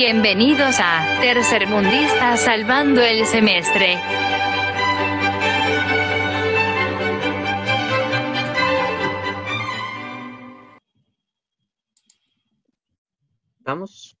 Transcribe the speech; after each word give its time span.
Bienvenidos 0.00 0.76
a 0.78 1.18
Tercermundista 1.20 2.36
Salvando 2.36 3.02
el 3.02 3.26
Semestre. 3.26 3.94
¿Estamos? 13.58 14.16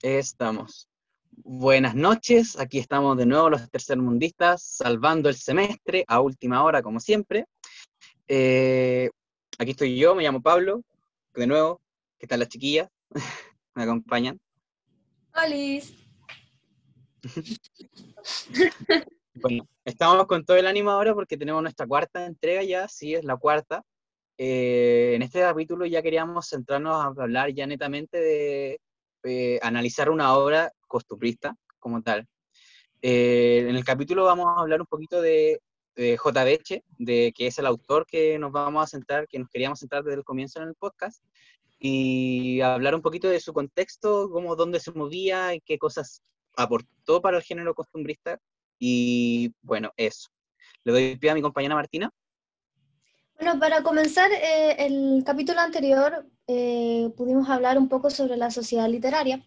Estamos. 0.00 0.88
Buenas 1.32 1.96
noches, 1.96 2.56
aquí 2.56 2.78
estamos 2.78 3.16
de 3.18 3.26
nuevo 3.26 3.50
los 3.50 3.68
tercermundistas 3.68 4.62
salvando 4.62 5.28
el 5.28 5.34
semestre 5.34 6.04
a 6.06 6.20
última 6.20 6.62
hora 6.62 6.82
como 6.82 7.00
siempre. 7.00 7.46
Eh, 8.28 9.10
aquí 9.58 9.72
estoy 9.72 9.98
yo, 9.98 10.14
me 10.14 10.22
llamo 10.22 10.40
Pablo, 10.40 10.84
de 11.34 11.48
nuevo, 11.48 11.80
¿qué 12.16 12.28
tal 12.28 12.38
las 12.38 12.48
chiquillas? 12.48 12.88
¿Me 13.74 13.82
acompañan? 13.82 14.40
Bueno, 19.34 19.66
estamos 19.86 20.26
con 20.26 20.44
todo 20.44 20.58
el 20.58 20.66
ánimo 20.66 20.90
ahora 20.90 21.14
porque 21.14 21.38
tenemos 21.38 21.62
nuestra 21.62 21.86
cuarta 21.86 22.26
entrega 22.26 22.62
ya, 22.62 22.88
sí, 22.88 23.14
es 23.14 23.24
la 23.24 23.36
cuarta. 23.38 23.82
Eh, 24.36 25.12
en 25.14 25.22
este 25.22 25.40
capítulo 25.40 25.86
ya 25.86 26.02
queríamos 26.02 26.48
centrarnos 26.48 26.94
a 26.94 27.06
hablar 27.22 27.50
ya 27.54 27.66
netamente 27.66 28.18
de 28.18 28.80
eh, 29.22 29.58
analizar 29.62 30.10
una 30.10 30.34
obra 30.34 30.72
costumbrista 30.86 31.56
como 31.78 32.02
tal. 32.02 32.26
Eh, 33.00 33.64
en 33.66 33.76
el 33.76 33.84
capítulo 33.84 34.24
vamos 34.24 34.46
a 34.48 34.60
hablar 34.60 34.80
un 34.80 34.86
poquito 34.86 35.22
de, 35.22 35.62
de 35.94 36.18
J. 36.18 36.44
Beche, 36.44 36.84
de 36.98 37.32
que 37.34 37.46
es 37.46 37.58
el 37.58 37.66
autor 37.66 38.04
que 38.04 38.38
nos 38.38 38.52
vamos 38.52 38.82
a 38.82 38.86
centrar, 38.86 39.26
que 39.26 39.38
nos 39.38 39.48
queríamos 39.48 39.78
centrar 39.78 40.02
desde 40.02 40.18
el 40.18 40.24
comienzo 40.24 40.60
en 40.60 40.68
el 40.68 40.74
podcast, 40.74 41.24
y 41.82 42.60
hablar 42.60 42.94
un 42.94 43.00
poquito 43.00 43.28
de 43.28 43.40
su 43.40 43.54
contexto, 43.54 44.28
cómo, 44.30 44.54
dónde 44.54 44.80
se 44.80 44.92
movía 44.92 45.54
y 45.54 45.60
qué 45.62 45.78
cosas 45.78 46.22
aportó 46.54 47.22
para 47.22 47.38
el 47.38 47.42
género 47.42 47.74
costumbrista. 47.74 48.38
Y 48.78 49.54
bueno, 49.62 49.90
eso. 49.96 50.28
Le 50.84 50.92
doy 50.92 51.16
pie 51.16 51.30
a 51.30 51.34
mi 51.34 51.40
compañera 51.40 51.74
Martina. 51.74 52.10
Bueno, 53.34 53.58
para 53.58 53.82
comenzar, 53.82 54.30
eh, 54.30 54.76
el 54.78 55.22
capítulo 55.24 55.60
anterior 55.60 56.26
eh, 56.46 57.08
pudimos 57.16 57.48
hablar 57.48 57.78
un 57.78 57.88
poco 57.88 58.10
sobre 58.10 58.36
la 58.36 58.50
sociedad 58.50 58.86
literaria. 58.86 59.42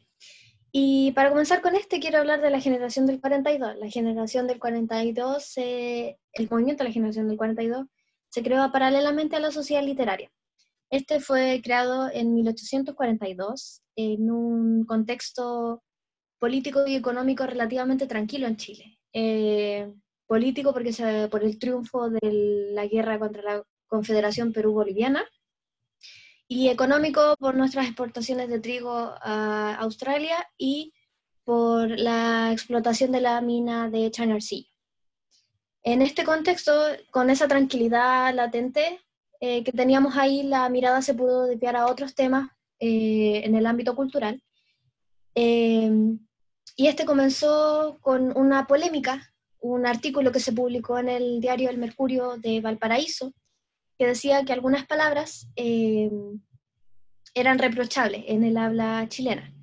Y 0.71 1.11
para 1.11 1.29
comenzar 1.29 1.61
con 1.61 1.75
este, 1.75 1.99
quiero 1.99 2.17
hablar 2.17 2.41
de 2.41 2.49
la 2.49 2.59
generación 2.59 3.05
del 3.05 3.21
42. 3.21 3.75
La 3.77 3.89
generación 3.91 4.47
del 4.47 4.57
42, 4.57 5.53
el 5.57 6.49
movimiento 6.49 6.83
de 6.83 6.89
la 6.89 6.93
generación 6.93 7.27
del 7.27 7.37
42 7.37 7.85
se 8.29 8.41
creó 8.41 8.71
paralelamente 8.71 9.35
a 9.35 9.39
la 9.39 9.51
sociedad 9.51 9.83
literaria. 9.83 10.31
Este 10.93 11.19
fue 11.19 11.59
creado 11.63 12.07
en 12.13 12.35
1842 12.35 13.81
en 13.95 14.29
un 14.29 14.85
contexto 14.85 15.81
político 16.37 16.85
y 16.85 16.93
económico 16.93 17.47
relativamente 17.47 18.05
tranquilo 18.05 18.45
en 18.45 18.57
Chile. 18.57 18.99
Eh, 19.11 19.91
político 20.27 20.71
porque 20.71 20.93
se, 20.93 21.29
por 21.29 21.43
el 21.43 21.57
triunfo 21.57 22.11
de 22.11 22.19
la 22.75 22.85
guerra 22.85 23.17
contra 23.17 23.41
la 23.41 23.63
Confederación 23.87 24.53
Perú-Boliviana, 24.53 25.25
y 26.47 26.69
económico 26.69 27.35
por 27.39 27.55
nuestras 27.55 27.87
exportaciones 27.87 28.47
de 28.49 28.59
trigo 28.59 28.91
a 28.93 29.73
Australia 29.79 30.47
y 30.59 30.93
por 31.43 31.89
la 31.89 32.51
explotación 32.51 33.11
de 33.11 33.21
la 33.21 33.41
mina 33.41 33.89
de 33.89 34.11
Chanarcillo. 34.11 34.69
En 35.81 36.03
este 36.03 36.23
contexto, 36.23 36.71
con 37.09 37.31
esa 37.31 37.47
tranquilidad 37.47 38.31
latente 38.35 38.99
eh, 39.45 39.61
que 39.61 39.73
teníamos 39.73 40.15
ahí, 40.15 40.43
la 40.43 40.69
mirada 40.69 41.01
se 41.01 41.13
pudo 41.13 41.47
desviar 41.47 41.75
a 41.75 41.87
otros 41.87 42.15
temas 42.15 42.49
eh, 42.79 43.41
en 43.43 43.55
el 43.55 43.65
ámbito 43.65 43.93
cultural. 43.93 44.41
Eh, 45.35 45.91
y 46.77 46.87
este 46.87 47.03
comenzó 47.03 47.97
con 47.99 48.31
una 48.37 48.67
polémica, 48.67 49.33
un 49.59 49.85
artículo 49.85 50.31
que 50.31 50.39
se 50.39 50.53
publicó 50.53 50.97
en 50.97 51.09
el 51.09 51.41
diario 51.41 51.69
El 51.69 51.77
Mercurio 51.77 52.37
de 52.37 52.61
Valparaíso, 52.61 53.33
que 53.97 54.07
decía 54.07 54.45
que 54.45 54.53
algunas 54.53 54.85
palabras 54.85 55.49
eh, 55.57 56.09
eran 57.33 57.59
reprochables 57.59 58.23
en 58.27 58.45
el 58.45 58.55
habla 58.55 59.09
chilena. 59.09 59.53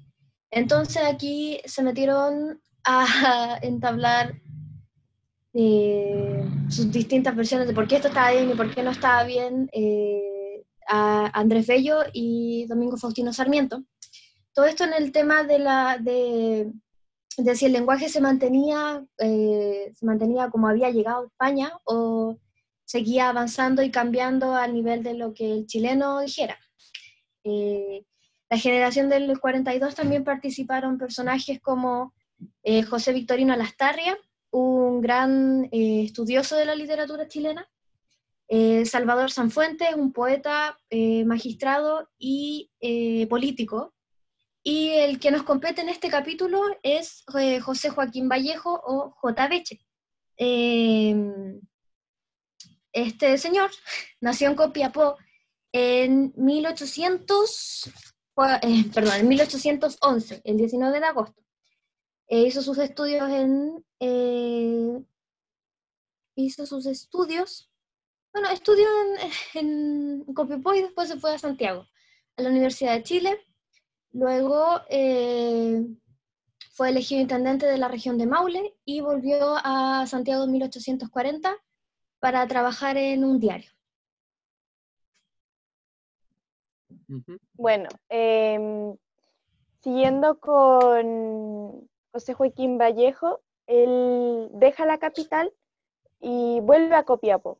Entonces 0.51 1.03
aquí 1.07 1.59
se 1.65 1.83
metieron 1.83 2.61
a 2.85 3.59
entablar 3.63 4.43
eh, 5.55 6.45
sus 6.69 6.91
distintas 6.91 7.35
versiones 7.35 7.67
de 7.67 7.75
por 7.75 7.89
qué 7.89 7.97
esto 7.97 8.09
estaba 8.09 8.33
bien 8.33 8.51
y 8.51 8.55
por 8.55 8.75
qué 8.75 8.83
no 8.83 8.91
estaba 8.91 9.25
bien 9.25 9.69
eh, 9.73 10.65
Andrés 10.87 11.67
Bello 11.67 12.01
y 12.13 12.67
Domingo 12.67 12.97
Faustino 12.97 13.33
Sarmiento. 13.33 13.85
Todo 14.53 14.67
esto 14.67 14.85
en 14.85 14.95
el 14.95 15.13
tema 15.13 15.45
de, 15.45 15.59
la, 15.61 15.99
de, 15.99 16.73
de 17.37 17.57
si 17.57 17.67
el 17.67 17.73
lenguaje 17.73 18.09
se 18.09 18.21
mantenía, 18.21 19.05
se 19.17 19.95
mantenía 20.03 20.51
como 20.51 20.67
había 20.67 20.91
llegado 20.91 21.23
a 21.23 21.27
España 21.27 21.73
o 21.85 22.37
seguía 22.91 23.29
avanzando 23.29 23.83
y 23.85 23.93
cambiando 23.93 24.57
al 24.57 24.75
nivel 24.75 25.05
de 25.05 25.15
lo 25.15 25.33
que 25.33 25.53
el 25.53 25.67
chileno 25.67 26.21
dijera. 26.21 26.59
Eh, 27.45 28.05
la 28.51 28.59
generación 28.59 29.09
del 29.09 29.39
42 29.39 29.95
también 29.95 30.25
participaron 30.25 30.99
personajes 30.99 31.61
como 31.61 32.13
eh, 32.65 32.83
José 32.83 33.13
Victorino 33.13 33.53
Alastarria, 33.53 34.19
un 34.51 35.01
gran 35.01 35.65
eh, 35.73 36.05
estudioso 36.05 36.57
de 36.57 36.65
la 36.65 36.75
literatura 36.75 37.29
chilena, 37.29 37.69
Salvador 38.85 39.31
Sanfuentes, 39.31 39.95
un 39.95 40.13
poeta, 40.13 40.77
magistrado 41.25 42.09
y 42.19 42.69
político. 43.31 43.95
Y 44.65 44.89
el 44.89 45.21
que 45.21 45.31
nos 45.31 45.45
compete 45.45 45.83
en 45.83 45.89
este 45.89 46.09
capítulo 46.09 46.61
es 46.83 47.23
José 47.63 47.91
Joaquín 47.91 48.29
Vallejo 48.29 48.81
o 48.85 49.13
J. 49.13 49.47
Beche. 49.47 49.81
Este 52.93 53.39
señor 53.39 53.71
nació 54.21 54.49
en 54.49 54.57
Copiapó 54.57 55.17
en 55.73 56.33
1800, 56.37 57.91
eh, 58.63 58.85
perdón, 58.93 59.15
en 59.21 59.29
1811, 59.29 60.43
el 60.45 60.57
19 60.57 61.01
de 61.01 61.07
agosto. 61.07 61.43
E 62.33 62.43
hizo 62.43 62.63
sus 62.63 62.79
estudios 62.79 63.29
en, 63.29 63.85
eh, 63.99 65.03
hizo 66.37 66.65
sus 66.65 66.87
estudios, 66.87 67.69
bueno, 68.33 68.49
estudió 68.51 68.87
en, 69.55 70.25
Copiapó 70.33 70.73
y 70.75 70.83
después 70.83 71.09
se 71.09 71.19
fue 71.19 71.35
a 71.35 71.39
Santiago, 71.39 71.89
a 72.37 72.43
la 72.43 72.51
Universidad 72.51 72.95
de 72.95 73.03
Chile. 73.03 73.41
Luego 74.13 74.81
eh, 74.89 75.85
fue 76.71 76.91
elegido 76.91 77.21
intendente 77.21 77.67
de 77.67 77.79
la 77.79 77.89
región 77.89 78.17
de 78.17 78.27
Maule 78.27 78.77
y 78.85 79.01
volvió 79.01 79.57
a 79.57 80.07
Santiago 80.07 80.45
en 80.45 80.53
1840 80.53 81.57
para 82.21 82.47
trabajar 82.47 82.97
en 82.97 83.25
un 83.25 83.41
diario. 83.41 83.73
Bueno, 87.55 87.89
em, 88.09 88.97
siguiendo 89.81 90.39
con 90.39 91.90
José 92.13 92.35
Joaquín 92.35 92.79
Vallejo, 92.79 93.41
él 93.67 94.49
deja 94.53 94.85
la 94.87 94.99
capital 94.99 95.53
y 96.21 96.61
vuelve 96.61 96.95
a 96.95 97.05
Copiapó. 97.05 97.59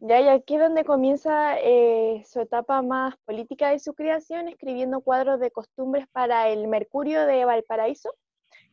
Ya, 0.00 0.20
y 0.20 0.28
aquí 0.28 0.56
es 0.56 0.60
donde 0.60 0.84
comienza 0.84 1.58
eh, 1.58 2.22
su 2.26 2.40
etapa 2.40 2.82
más 2.82 3.16
política 3.24 3.70
de 3.70 3.78
su 3.78 3.94
creación, 3.94 4.48
escribiendo 4.48 5.00
cuadros 5.00 5.40
de 5.40 5.50
costumbres 5.50 6.06
para 6.08 6.48
el 6.48 6.68
Mercurio 6.68 7.26
de 7.26 7.44
Valparaíso 7.46 8.14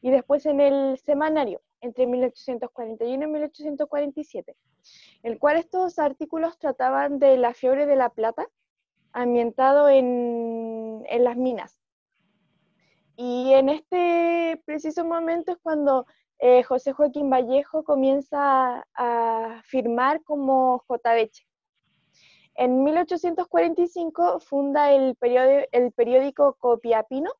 y 0.01 0.11
después 0.11 0.45
en 0.45 0.59
el 0.59 0.97
Semanario, 0.97 1.61
entre 1.79 2.07
1841 2.07 3.23
y 3.23 3.27
1847, 3.27 4.55
el 5.23 5.39
cual 5.39 5.57
estos 5.57 5.97
artículos 5.97 6.57
trataban 6.57 7.19
de 7.19 7.37
la 7.37 7.53
fiebre 7.53 7.85
de 7.85 7.95
la 7.95 8.09
plata, 8.09 8.45
ambientado 9.13 9.87
en, 9.87 11.05
las 11.19 11.37
minas. 11.37 11.79
Y 13.15 13.53
en 13.53 13.69
este 13.69 14.61
preciso 14.65 15.05
momento 15.05 15.51
es 15.51 15.57
cuando 15.61 16.05
eh, 16.39 16.63
José 16.63 16.93
Joaquín 16.93 17.29
Vallejo 17.29 17.83
comienza 17.83 18.85
a, 18.95 19.61
firmar 19.65 20.23
como 20.23 20.83
JBH. 20.89 21.45
En 22.55 22.83
1845 22.83 24.39
funda 24.39 24.91
el, 24.91 25.17
el 25.71 25.91
periódico 25.91 26.55
Copiapino, 26.59 27.31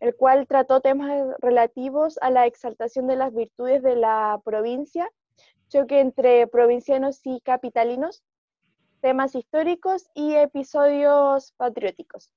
el 0.00 0.14
cual 0.16 0.46
trató 0.46 0.80
temas 0.80 1.10
relativos 1.40 2.18
a 2.22 2.30
la 2.30 2.46
exaltación 2.46 3.06
de 3.06 3.16
las 3.16 3.34
virtudes 3.34 3.82
de 3.82 3.96
la 3.96 4.40
provincia, 4.44 5.10
choque 5.68 6.00
entre 6.00 6.46
provincianos 6.46 7.20
y 7.24 7.40
capitalinos, 7.40 8.22
temas 9.00 9.34
históricos 9.34 10.10
y 10.14 10.34
episodios 10.34 11.52
patrióticos. 11.56 12.32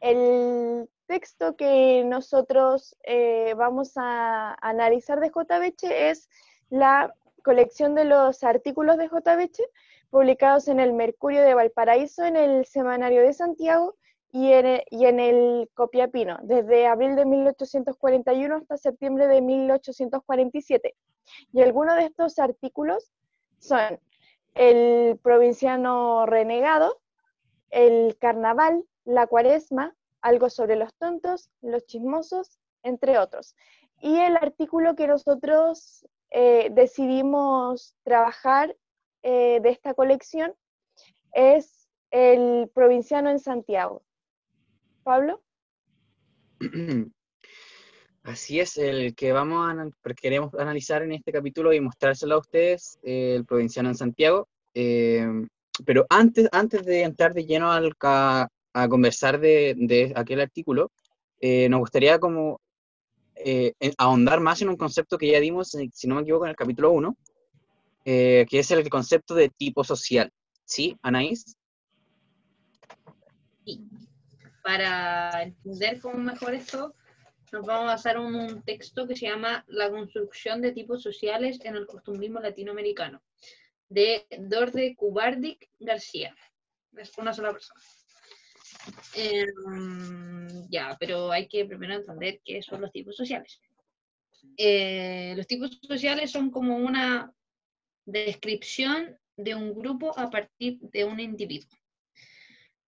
El 0.00 0.88
texto 1.12 1.56
que 1.56 2.04
nosotros 2.06 2.96
eh, 3.02 3.52
vamos 3.54 3.92
a 3.96 4.56
analizar 4.62 5.20
de 5.20 5.28
JBH 5.28 6.08
es 6.08 6.30
la 6.70 7.14
colección 7.44 7.94
de 7.94 8.06
los 8.06 8.42
artículos 8.42 8.96
de 8.96 9.08
JBH 9.08 9.60
publicados 10.08 10.68
en 10.68 10.80
el 10.80 10.94
Mercurio 10.94 11.42
de 11.42 11.52
Valparaíso, 11.52 12.24
en 12.24 12.36
el 12.36 12.64
Semanario 12.64 13.20
de 13.20 13.34
Santiago 13.34 13.94
y 14.32 14.52
en, 14.52 14.64
el, 14.64 14.84
y 14.90 15.04
en 15.04 15.20
el 15.20 15.68
Copiapino, 15.74 16.38
desde 16.44 16.86
abril 16.86 17.14
de 17.14 17.26
1841 17.26 18.56
hasta 18.56 18.78
septiembre 18.78 19.26
de 19.26 19.42
1847. 19.42 20.94
Y 21.52 21.60
algunos 21.60 21.96
de 21.96 22.06
estos 22.06 22.38
artículos 22.38 23.12
son 23.58 24.00
el 24.54 25.18
provinciano 25.22 26.24
renegado, 26.24 27.02
el 27.68 28.16
carnaval, 28.18 28.86
la 29.04 29.26
cuaresma, 29.26 29.94
algo 30.22 30.48
sobre 30.48 30.76
los 30.76 30.94
tontos, 30.94 31.50
los 31.60 31.84
chismosos, 31.84 32.58
entre 32.82 33.18
otros. 33.18 33.54
Y 34.00 34.18
el 34.18 34.36
artículo 34.36 34.96
que 34.96 35.06
nosotros 35.06 36.06
eh, 36.30 36.70
decidimos 36.72 37.94
trabajar 38.04 38.76
eh, 39.22 39.60
de 39.62 39.70
esta 39.70 39.94
colección 39.94 40.54
es 41.32 41.88
el 42.10 42.70
provinciano 42.74 43.30
en 43.30 43.38
Santiago. 43.38 44.02
Pablo. 45.02 45.42
Así 48.24 48.60
es, 48.60 48.76
el 48.76 49.16
que 49.16 49.32
vamos 49.32 49.68
a 49.68 50.14
queremos 50.14 50.54
analizar 50.54 51.02
en 51.02 51.12
este 51.12 51.32
capítulo 51.32 51.72
y 51.72 51.80
mostrárselo 51.80 52.36
a 52.36 52.38
ustedes, 52.38 52.98
eh, 53.02 53.34
el 53.36 53.44
provinciano 53.44 53.88
en 53.88 53.96
Santiago. 53.96 54.48
Pero 54.72 56.06
antes, 56.08 56.48
antes 56.52 56.84
de 56.84 57.02
entrar 57.02 57.34
de 57.34 57.44
lleno 57.44 57.72
al, 57.72 57.96
a, 58.72 58.88
conversar 58.88 59.40
de, 59.40 60.12
aquel 60.16 60.40
artículo, 60.40 60.90
eh, 61.40 61.68
nos 61.68 61.80
gustaría 61.80 62.18
como 62.18 62.60
ahondar 63.98 64.40
más 64.40 64.62
en 64.62 64.68
un 64.68 64.76
concepto 64.76 65.18
que 65.18 65.32
ya 65.32 65.40
dimos, 65.40 65.76
si 65.92 66.06
no 66.06 66.14
me 66.14 66.22
equivoco, 66.22 66.44
en 66.44 66.50
el 66.50 66.56
capítulo 66.56 66.92
1, 66.92 67.16
que 68.04 68.46
es 68.50 68.70
el 68.70 68.88
concepto 68.88 69.34
de 69.34 69.48
tipo 69.48 69.82
social. 69.82 70.30
¿Sí, 70.64 70.96
Anaís? 71.02 71.56
Sí. 73.64 73.80
Para 74.62 75.42
entender 75.42 76.00
cómo 76.00 76.18
mejor 76.18 76.54
esto, 76.54 76.94
nos 77.52 77.66
vamos 77.66 77.84
a 77.84 77.94
basar 77.94 78.16
en 78.16 78.34
un 78.34 78.62
texto 78.62 79.06
que 79.06 79.16
se 79.16 79.26
llama 79.26 79.64
La 79.68 79.90
construcción 79.90 80.62
de 80.62 80.72
tipos 80.72 81.02
sociales 81.02 81.58
en 81.62 81.76
el 81.76 81.86
costumbrismo 81.86 82.40
latinoamericano, 82.40 83.22
de 83.88 84.26
Dorde 84.38 84.94
Cubardic 84.96 85.68
García. 85.78 86.34
Es 86.96 87.16
una 87.18 87.34
sola 87.34 87.52
persona. 87.52 87.80
Em, 89.14 90.68
ya, 90.70 90.96
pero 90.98 91.30
hay 91.30 91.46
que 91.48 91.64
primero 91.64 91.94
entender 91.94 92.40
qué 92.44 92.62
son 92.62 92.80
los 92.80 92.92
tipos 92.92 93.16
sociales. 93.16 93.60
Eh, 94.56 95.34
los 95.36 95.46
tipos 95.46 95.78
sociales 95.82 96.30
son 96.30 96.50
como 96.50 96.76
una 96.76 97.32
descripción 98.04 99.16
de 99.36 99.54
un 99.54 99.74
grupo 99.74 100.18
a 100.18 100.30
partir 100.30 100.78
de 100.80 101.04
un 101.04 101.20
individuo. 101.20 101.70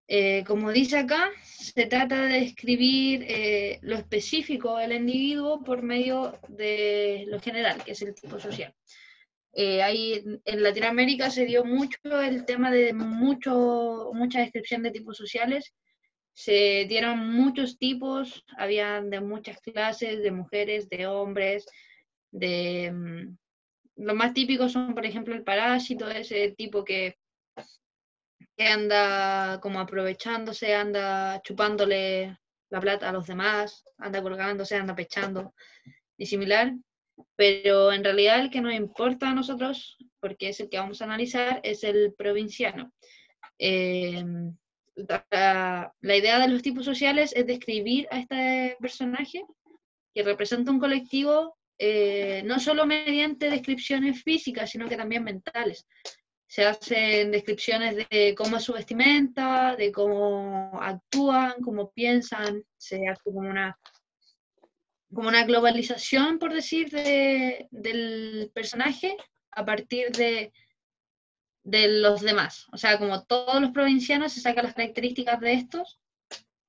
Eh, 0.06 0.44
como 0.46 0.70
dice 0.70 0.98
acá, 0.98 1.30
se 1.42 1.86
trata 1.86 2.26
de 2.26 2.40
describir 2.40 3.24
eh, 3.26 3.78
lo 3.82 3.96
específico 3.96 4.76
del 4.76 4.92
individuo 4.92 5.64
por 5.64 5.82
medio 5.82 6.38
de 6.48 7.24
lo 7.28 7.40
general, 7.40 7.82
que 7.82 7.92
es 7.92 8.02
el 8.02 8.14
tipo 8.14 8.38
social. 8.38 8.74
Eh, 9.56 10.40
en 10.44 10.62
Latinoamérica 10.62 11.30
se 11.30 11.44
dio 11.44 11.64
mucho 11.64 11.98
el 12.20 12.44
tema 12.44 12.70
de 12.70 12.92
mucho, 12.92 14.10
mucha 14.12 14.40
descripción 14.40 14.82
de 14.82 14.90
tipos 14.90 15.16
sociales. 15.16 15.72
Se 16.32 16.86
dieron 16.88 17.18
muchos 17.32 17.78
tipos, 17.78 18.44
había 18.58 19.00
de 19.00 19.20
muchas 19.20 19.60
clases, 19.60 20.22
de 20.22 20.30
mujeres, 20.30 20.88
de 20.88 21.06
hombres, 21.06 21.66
de... 22.30 22.90
Mm, 22.92 23.36
los 23.96 24.16
más 24.16 24.34
típicos 24.34 24.72
son, 24.72 24.92
por 24.92 25.06
ejemplo, 25.06 25.34
el 25.34 25.44
parásito, 25.44 26.10
ese 26.10 26.50
tipo 26.56 26.82
que 26.84 27.16
que 28.56 28.68
anda 28.68 29.58
como 29.60 29.80
aprovechándose, 29.80 30.74
anda 30.74 31.40
chupándole 31.42 32.38
la 32.70 32.80
plata 32.80 33.08
a 33.08 33.12
los 33.12 33.26
demás, 33.26 33.84
anda 33.98 34.22
colgándose, 34.22 34.76
anda 34.76 34.94
pechando 34.94 35.54
y 36.16 36.26
similar. 36.26 36.72
Pero 37.36 37.92
en 37.92 38.04
realidad 38.04 38.40
el 38.40 38.50
que 38.50 38.60
nos 38.60 38.74
importa 38.74 39.30
a 39.30 39.34
nosotros, 39.34 39.96
porque 40.20 40.48
es 40.48 40.60
el 40.60 40.68
que 40.68 40.78
vamos 40.78 41.00
a 41.00 41.04
analizar, 41.04 41.60
es 41.62 41.84
el 41.84 42.14
provinciano. 42.14 42.92
Em, 43.58 44.56
la, 44.96 45.92
idea 46.02 46.38
de 46.38 46.48
los 46.48 46.62
tipos 46.62 46.84
sociales 46.84 47.32
es 47.34 47.46
describir 47.46 48.06
a 48.10 48.20
este 48.20 48.76
personaje 48.80 49.42
que 50.14 50.22
representa 50.22 50.70
un 50.70 50.78
colectivo 50.78 51.56
eh, 51.78 52.42
no 52.44 52.60
solo 52.60 52.86
mediante 52.86 53.50
descripciones 53.50 54.22
físicas, 54.22 54.70
sino 54.70 54.88
que 54.88 54.96
también 54.96 55.24
mentales 55.24 55.86
se 56.54 56.64
hacen 56.64 57.32
descripciones 57.32 57.96
de 57.96 58.32
cómo 58.36 58.58
es 58.58 58.62
su 58.62 58.74
vestimenta, 58.74 59.74
de 59.74 59.90
cómo 59.90 60.78
actúan, 60.80 61.54
cómo 61.60 61.90
piensan, 61.90 62.62
se 62.76 63.08
hace 63.08 63.22
como 63.24 63.40
una, 63.40 63.76
como 65.14 65.28
una 65.28 65.44
globalización, 65.44 66.38
por 66.38 66.52
decir, 66.52 66.90
del 66.90 68.50
personaje 68.52 69.16
a 69.52 69.64
partir 69.64 70.10
de, 70.10 70.52
de 71.62 71.88
los 71.88 72.20
demás. 72.20 72.66
O 72.72 72.76
sea, 72.76 72.98
como 72.98 73.24
todos 73.24 73.60
los 73.60 73.70
provincianos 73.70 74.32
se 74.32 74.40
sacan 74.40 74.64
las 74.64 74.74
características 74.74 75.40
de 75.40 75.54
estos 75.54 76.00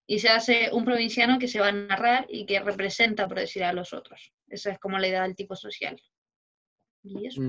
y 0.08 0.20
se 0.20 0.30
hace 0.30 0.70
un 0.72 0.86
provinciano 0.86 1.40
que 1.40 1.48
se 1.48 1.60
va 1.60 1.70
a 1.70 1.72
narrar 1.72 2.28
y 2.30 2.46
que 2.46 2.60
representa, 2.60 3.28
por 3.28 3.40
decir, 3.40 3.64
a 3.64 3.74
los 3.74 3.94
otros. 3.94 4.32
Esa 4.48 4.72
es 4.72 4.80
como 4.80 5.00
la 5.00 5.08
idea 5.08 5.24
del 5.24 5.36
tipo 5.36 5.56
social. 5.56 6.00
Y 7.04 7.28
eso. 7.28 7.42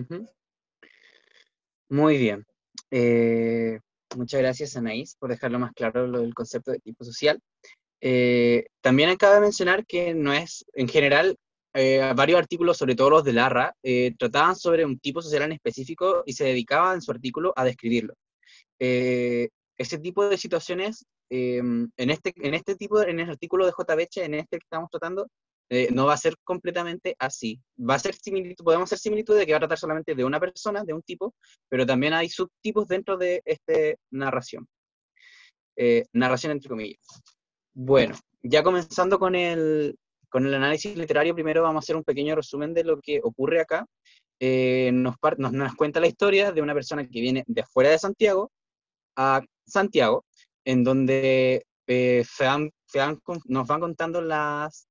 Muy 1.88 2.18
bien. 2.18 2.44
Eh, 2.90 3.78
muchas 4.16 4.40
gracias, 4.40 4.76
Anaís, 4.76 5.16
por 5.16 5.30
dejarlo 5.30 5.58
más 5.58 5.72
claro 5.72 6.06
lo 6.06 6.20
del 6.20 6.34
concepto 6.34 6.72
de 6.72 6.80
tipo 6.80 7.04
social. 7.04 7.40
Eh, 8.00 8.66
también 8.80 9.10
acaba 9.10 9.34
de 9.36 9.40
mencionar 9.40 9.86
que 9.86 10.14
no 10.14 10.32
es, 10.32 10.64
en 10.74 10.88
general, 10.88 11.36
eh, 11.74 12.12
varios 12.16 12.38
artículos, 12.38 12.78
sobre 12.78 12.94
todo 12.94 13.10
los 13.10 13.24
de 13.24 13.32
Larra, 13.34 13.74
trataban 14.18 14.56
sobre 14.56 14.84
un 14.84 14.98
tipo 14.98 15.20
social 15.20 15.42
en 15.42 15.52
específico 15.52 16.22
y 16.24 16.32
se 16.32 16.44
dedicaban 16.44 16.96
en 16.96 17.02
su 17.02 17.10
artículo 17.10 17.52
a 17.56 17.64
describirlo. 17.64 18.14
ese 18.78 19.98
tipo 19.98 20.28
de 20.28 20.38
situaciones, 20.38 21.04
en, 21.28 21.90
este, 21.96 22.32
en 22.36 22.54
este 22.54 22.76
tipo, 22.76 23.02
en 23.02 23.20
el 23.20 23.30
artículo 23.30 23.66
de 23.66 23.72
JBH, 23.72 24.24
en 24.24 24.34
este 24.34 24.58
que 24.58 24.64
estamos 24.64 24.90
tratando, 24.90 25.28
eh, 25.68 25.88
no 25.92 26.06
va 26.06 26.14
a 26.14 26.16
ser 26.16 26.36
completamente 26.44 27.16
así. 27.18 27.60
Va 27.78 27.94
a 27.94 27.98
ser 27.98 28.14
similitud, 28.14 28.64
podemos 28.64 28.88
hacer 28.88 28.98
similitud 28.98 29.36
de 29.36 29.44
que 29.46 29.52
va 29.52 29.58
a 29.58 29.60
tratar 29.60 29.78
solamente 29.78 30.14
de 30.14 30.24
una 30.24 30.38
persona, 30.38 30.84
de 30.84 30.92
un 30.92 31.02
tipo, 31.02 31.34
pero 31.68 31.84
también 31.84 32.14
hay 32.14 32.28
subtipos 32.28 32.86
dentro 32.86 33.16
de 33.16 33.42
esta 33.44 33.72
narración. 34.10 34.68
Eh, 35.76 36.04
narración 36.12 36.52
entre 36.52 36.68
comillas. 36.68 37.00
Bueno, 37.78 38.16
ya 38.42 38.62
comenzando 38.62 39.18
con 39.18 39.34
el, 39.34 39.96
con 40.28 40.46
el 40.46 40.54
análisis 40.54 40.96
literario, 40.96 41.34
primero 41.34 41.62
vamos 41.62 41.82
a 41.82 41.84
hacer 41.84 41.96
un 41.96 42.04
pequeño 42.04 42.34
resumen 42.34 42.72
de 42.74 42.84
lo 42.84 43.00
que 43.00 43.20
ocurre 43.22 43.60
acá. 43.60 43.86
Eh, 44.40 44.90
nos, 44.92 45.16
nos, 45.38 45.52
nos, 45.52 45.74
cuenta 45.74 46.00
la 46.00 46.06
historia 46.06 46.52
de 46.52 46.62
una 46.62 46.74
persona 46.74 47.06
que 47.06 47.20
viene 47.20 47.44
de 47.46 47.64
fuera 47.64 47.90
de 47.90 47.98
Santiago 47.98 48.50
a 49.16 49.42
Santiago, 49.66 50.24
en 50.64 50.84
donde 50.84 51.64
nos 53.46 53.66
van 53.66 53.80
contando 53.80 54.20
las 54.20 54.88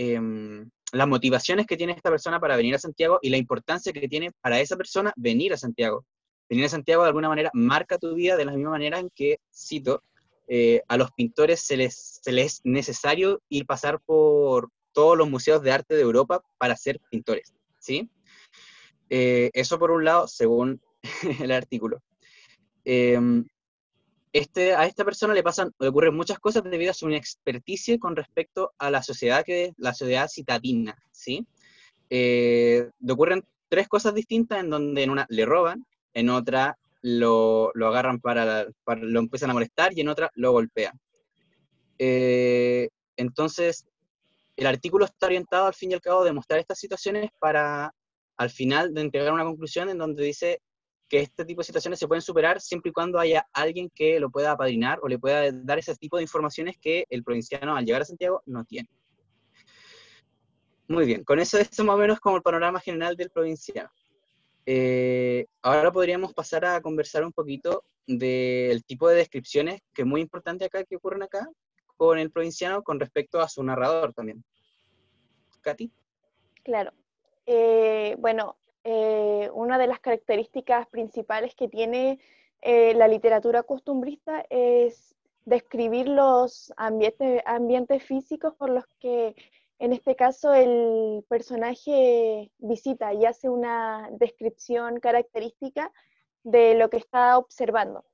Em, 0.00 0.70
las 0.92 1.08
motivaciones 1.08 1.66
que 1.66 1.76
tiene 1.76 1.92
esta 1.92 2.08
persona 2.08 2.38
para 2.38 2.56
venir 2.56 2.72
a 2.72 2.78
Santiago 2.78 3.18
y 3.20 3.30
la 3.30 3.36
importancia 3.36 3.92
que 3.92 4.06
tiene 4.06 4.30
para 4.40 4.60
esa 4.60 4.76
persona 4.76 5.12
venir 5.16 5.52
a 5.52 5.56
Santiago. 5.56 6.06
Venir 6.48 6.66
a 6.66 6.68
Santiago 6.68 7.02
de 7.02 7.08
alguna 7.08 7.28
manera 7.28 7.50
marca 7.52 7.98
tu 7.98 8.14
vida 8.14 8.36
de 8.36 8.44
la 8.44 8.52
misma 8.52 8.70
manera 8.70 9.00
en 9.00 9.10
que, 9.12 9.38
cito, 9.52 10.04
eh, 10.48 10.82
a 10.88 10.96
los 10.96 11.12
pintores 11.12 11.60
se 11.60 11.76
les, 11.76 12.20
se 12.22 12.32
les 12.32 12.46
es 12.54 12.60
necesario 12.64 13.42
ir 13.50 13.66
pasar 13.66 14.00
por 14.00 14.70
todos 14.92 15.16
los 15.16 15.28
museos 15.28 15.62
de 15.62 15.72
arte 15.72 15.94
de 15.94 16.00
Europa 16.00 16.42
para 16.56 16.74
ser 16.74 17.00
pintores, 17.10 17.54
¿sí? 17.78 18.10
Eh, 19.10 19.50
eso 19.52 19.78
por 19.78 19.90
un 19.90 20.04
lado, 20.04 20.26
según 20.26 20.80
el 21.40 21.52
artículo. 21.52 22.02
Em, 22.84 23.44
este, 24.32 24.74
a 24.74 24.86
esta 24.86 25.04
persona 25.04 25.34
le 25.34 25.42
pasan, 25.42 25.72
le 25.78 25.88
ocurren 25.88 26.14
muchas 26.14 26.38
cosas 26.38 26.64
debido 26.64 26.92
a 26.92 26.94
su 26.94 27.08
experticia 27.10 27.98
con 27.98 28.16
respecto 28.16 28.72
a 28.78 28.90
la 28.90 29.02
sociedad 29.02 29.44
que 29.44 29.72
la 29.76 29.92
sociedad 29.92 30.28
citadina, 30.28 30.96
¿sí? 31.12 31.46
Eh, 32.08 32.88
le 33.00 33.12
ocurren 33.12 33.44
tres 33.68 33.86
cosas 33.86 34.14
distintas 34.14 34.60
en 34.60 34.70
donde 34.70 35.02
en 35.02 35.10
una 35.10 35.26
le 35.28 35.44
roban, 35.44 35.86
en 36.14 36.30
otra 36.30 36.78
lo, 37.02 37.72
agarran 37.86 38.20
para, 38.20 38.66
lo 39.00 39.20
empiezan 39.20 39.50
a 39.50 39.54
molestar 39.54 39.92
y 39.96 40.00
en 40.00 40.08
otra 40.08 40.30
lo 40.34 40.52
golpean. 40.52 40.98
Eh, 41.98 42.88
entonces, 43.16 43.86
el 44.56 44.66
artículo 44.66 45.04
está 45.04 45.26
orientado 45.26 45.66
al 45.66 45.74
fin 45.74 45.90
y 45.90 45.94
al 45.94 46.00
cabo 46.00 46.22
a 46.22 46.24
demostrar 46.24 46.60
estas 46.60 46.78
situaciones 46.78 47.30
para 47.38 47.92
al 48.36 48.50
final 48.50 48.94
de 48.94 49.00
entregar 49.00 49.32
una 49.32 49.44
conclusión 49.44 49.88
en 49.88 49.98
donde 49.98 50.24
dice 50.24 50.60
que 51.08 51.20
este 51.20 51.44
tipo 51.44 51.60
de 51.60 51.66
situaciones 51.66 51.98
se 51.98 52.06
pueden 52.06 52.22
superar 52.22 52.60
siempre 52.60 52.90
y 52.90 52.92
cuando 52.92 53.18
haya 53.18 53.46
alguien 53.52 53.90
que 53.94 54.20
lo 54.20 54.30
pueda 54.30 54.52
apadrinar 54.52 54.98
o 55.02 55.08
le 55.08 55.18
pueda 55.18 55.50
dar 55.50 55.78
ese 55.78 55.94
tipo 55.96 56.16
de 56.16 56.22
informaciones 56.22 56.76
que 56.80 57.04
el 57.08 57.24
provinciano 57.24 57.74
al 57.74 57.84
llegar 57.84 58.02
a 58.02 58.04
Santiago 58.04 58.42
no 58.46 58.64
tiene. 58.64 58.88
Muy 60.86 61.06
bien, 61.06 61.24
con 61.24 61.38
eso 61.38 61.58
es 61.58 61.78
más 61.80 61.96
o 61.96 61.98
menos 61.98 62.20
como 62.20 62.36
el 62.36 62.42
panorama 62.42 62.80
general 62.80 63.16
del 63.16 63.30
provinciano. 63.30 63.90
Eh, 64.70 65.46
ahora 65.62 65.90
podríamos 65.90 66.34
pasar 66.34 66.66
a 66.66 66.82
conversar 66.82 67.24
un 67.24 67.32
poquito 67.32 67.84
del 68.06 68.84
tipo 68.84 69.08
de 69.08 69.16
descripciones 69.16 69.80
que 69.94 70.02
es 70.02 70.06
muy 70.06 70.20
importante 70.20 70.66
acá, 70.66 70.84
que 70.84 70.96
ocurren 70.96 71.22
acá, 71.22 71.48
con 71.96 72.18
el 72.18 72.30
provinciano 72.30 72.82
con 72.82 73.00
respecto 73.00 73.40
a 73.40 73.48
su 73.48 73.62
narrador 73.62 74.12
también. 74.12 74.44
Katy. 75.62 75.90
Claro. 76.64 76.92
Eh, 77.46 78.14
bueno, 78.18 78.58
eh, 78.84 79.48
una 79.54 79.78
de 79.78 79.86
las 79.86 80.00
características 80.00 80.86
principales 80.88 81.54
que 81.54 81.68
tiene 81.68 82.20
la 82.60 83.08
literatura 83.08 83.62
costumbrista 83.62 84.44
es 84.50 85.14
describir 85.46 86.08
los 86.08 86.74
ambientes 86.76 88.02
físicos 88.02 88.52
por 88.54 88.68
los 88.68 88.84
que 88.98 89.34
en 89.78 89.92
este 89.92 90.16
caso 90.16 90.52
el 90.52 91.24
personaje 91.28 92.50
visita 92.58 93.12
y 93.14 93.24
hace 93.24 93.48
una 93.48 94.08
descripción 94.12 95.00
característica 95.00 95.92
de 96.44 96.74
lo 96.74 96.90
que 96.90 96.96
está 96.96 97.38
observando. 97.38 98.04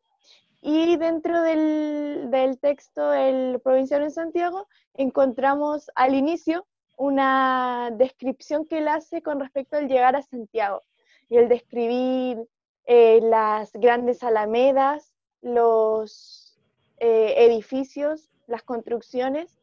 Y 0.61 0.97
dentro 0.97 1.42
del, 1.42 2.30
del 2.30 2.59
texto 2.59 3.12
El 3.12 3.61
provinciano 3.61 4.04
en 4.04 4.11
Santiago 4.11 4.66
encontramos 4.94 5.90
al 5.94 6.14
inicio 6.14 6.66
una 6.97 7.90
descripción 7.92 8.64
que 8.64 8.78
él 8.78 8.88
hace 8.88 9.23
con 9.23 9.40
respecto 9.40 9.76
al 9.76 9.88
llegar 9.88 10.16
a 10.16 10.23
Santiago 10.23 10.80
y 11.28 11.37
el 11.37 11.49
describir 11.49 12.49
eh, 12.87 13.21
las 13.23 13.73
grandes 13.73 14.23
alamedas, 14.23 15.12
los 15.40 16.59
eh, 16.99 17.35
edificios, 17.38 18.30
las 18.47 18.62
construcciones, 18.62 19.59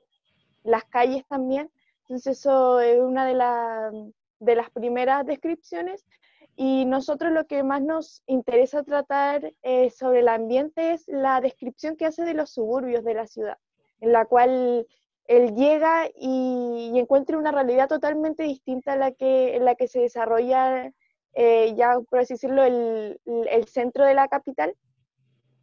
las 0.63 0.83
calles 0.85 1.25
también. 1.27 1.71
Entonces 2.11 2.39
eso 2.39 2.81
es 2.81 2.99
una 2.99 3.25
de, 3.25 4.11
de 4.39 4.55
las 4.57 4.69
primeras 4.71 5.25
descripciones. 5.25 6.05
Y 6.57 6.83
nosotros 6.83 7.31
lo 7.31 7.47
que 7.47 7.63
más 7.63 7.81
nos 7.81 8.21
interesa 8.25 8.83
tratar 8.83 9.53
eh, 9.61 9.89
sobre 9.91 10.19
el 10.19 10.27
ambiente 10.27 10.91
es 10.91 11.07
la 11.07 11.39
descripción 11.39 11.95
que 11.95 12.05
hace 12.05 12.25
de 12.25 12.33
los 12.33 12.49
suburbios 12.49 13.05
de 13.05 13.13
la 13.13 13.27
ciudad, 13.27 13.57
en 14.01 14.11
la 14.11 14.25
cual 14.25 14.85
él 15.27 15.55
llega 15.55 16.09
y, 16.13 16.91
encuentra 16.99 17.37
una 17.37 17.53
realidad 17.53 17.87
totalmente 17.87 18.43
distinta 18.43 18.91
a 18.91 18.97
la 18.97 19.11
que, 19.13 19.55
en 19.55 19.63
la 19.63 19.75
que 19.75 19.87
se 19.87 20.01
desarrolla, 20.01 20.91
eh, 21.31 21.73
ya 21.77 21.97
por 22.09 22.19
así 22.19 22.33
decirlo, 22.33 22.65
el, 22.65 23.21
centro 23.67 24.03
de 24.03 24.15
la 24.15 24.27
capital, 24.27 24.75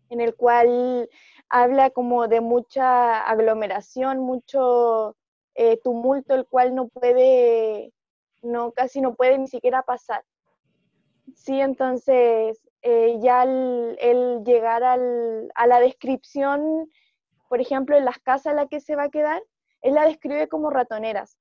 en 0.09 0.23
el 0.23 0.35
cual 0.35 1.11
habla 1.51 1.91
como 1.91 2.27
de 2.27 2.41
mucha 2.41 3.21
aglomeración, 3.21 4.21
mucho 4.21 5.18
eh, 5.61 5.77
tumulto, 5.83 6.37
el 6.37 6.47
cual 6.47 6.73
no 6.73 6.87
puede, 6.87 7.93
no, 8.43 8.71
casi 8.71 9.01
no 9.01 9.17
puede 9.17 9.37
ni 9.39 9.49
siquiera 9.49 9.83
pasar. 9.83 10.25
Sí, 11.35 11.61
entonces 11.61 12.61
eh, 12.83 13.19
ya 13.21 13.43
el, 13.43 14.45
llegar 14.45 14.85
al, 14.85 15.51
a 15.57 15.67
la 15.67 15.81
descripción, 15.81 16.89
por 17.49 17.61
ejemplo, 17.61 17.97
en 17.97 18.05
las 18.05 18.21
casas 18.21 18.53
en 18.53 18.57
las 18.57 18.69
que 18.69 18.79
se 18.79 18.95
va 18.95 19.05
a 19.05 19.11
quedar, 19.11 19.43
él 19.83 19.95
la 19.95 20.07
describe 20.07 20.47
como 20.47 20.71
ratoneras. 20.71 21.37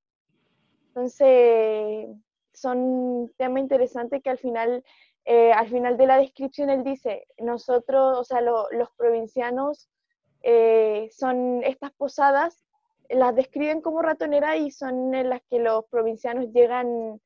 Entonces, 0.88 2.08
son 2.52 3.32
temas 3.36 3.62
interesantes 3.62 4.20
que 4.20 4.30
al 4.30 4.38
final, 4.38 4.82
eh, 5.26 5.52
al 5.52 5.68
final 5.68 5.96
de 5.96 6.06
la 6.08 6.18
descripción 6.18 6.70
él 6.70 6.82
dice, 6.82 7.24
nosotros, 7.38 8.18
o 8.18 8.24
sea, 8.24 8.40
los 8.40 8.90
provincianos 8.96 9.88
son 11.12 11.62
estas 11.62 11.92
posadas, 11.92 12.67
las 13.08 13.34
describen 13.34 13.80
como 13.80 14.02
ratoneras 14.02 14.58
y 14.58 14.70
son 14.70 15.14
en 15.14 15.30
las 15.30 15.42
que 15.50 15.58
los 15.58 15.84
provincianos 15.86 16.52
llegan 16.52 17.20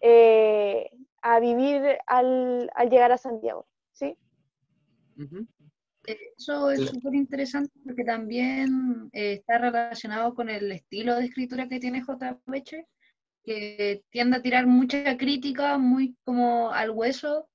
eh, 0.00 0.90
a 1.22 1.40
vivir 1.40 1.98
al, 2.06 2.70
llegar 2.90 3.12
a 3.12 3.18
Santiago, 3.18 3.66
¿sí? 3.92 4.16
Eso 6.06 6.70
es 6.70 6.88
súper 6.88 7.14
interesante 7.14 7.72
porque 7.84 8.04
también 8.04 9.10
eh, 9.12 9.34
está 9.34 9.58
relacionado 9.58 10.34
con 10.34 10.48
el 10.48 10.72
estilo 10.72 11.14
de 11.16 11.26
escritura 11.26 11.68
que 11.68 11.78
tiene 11.78 12.02
J. 12.02 12.40
Becher, 12.46 12.86
que 13.44 14.02
tiende 14.10 14.38
a 14.38 14.42
tirar 14.42 14.66
mucha 14.66 15.16
crítica 15.16 15.78
muy 15.78 16.16
como 16.24 16.72
al 16.72 16.90
hueso 16.90 17.48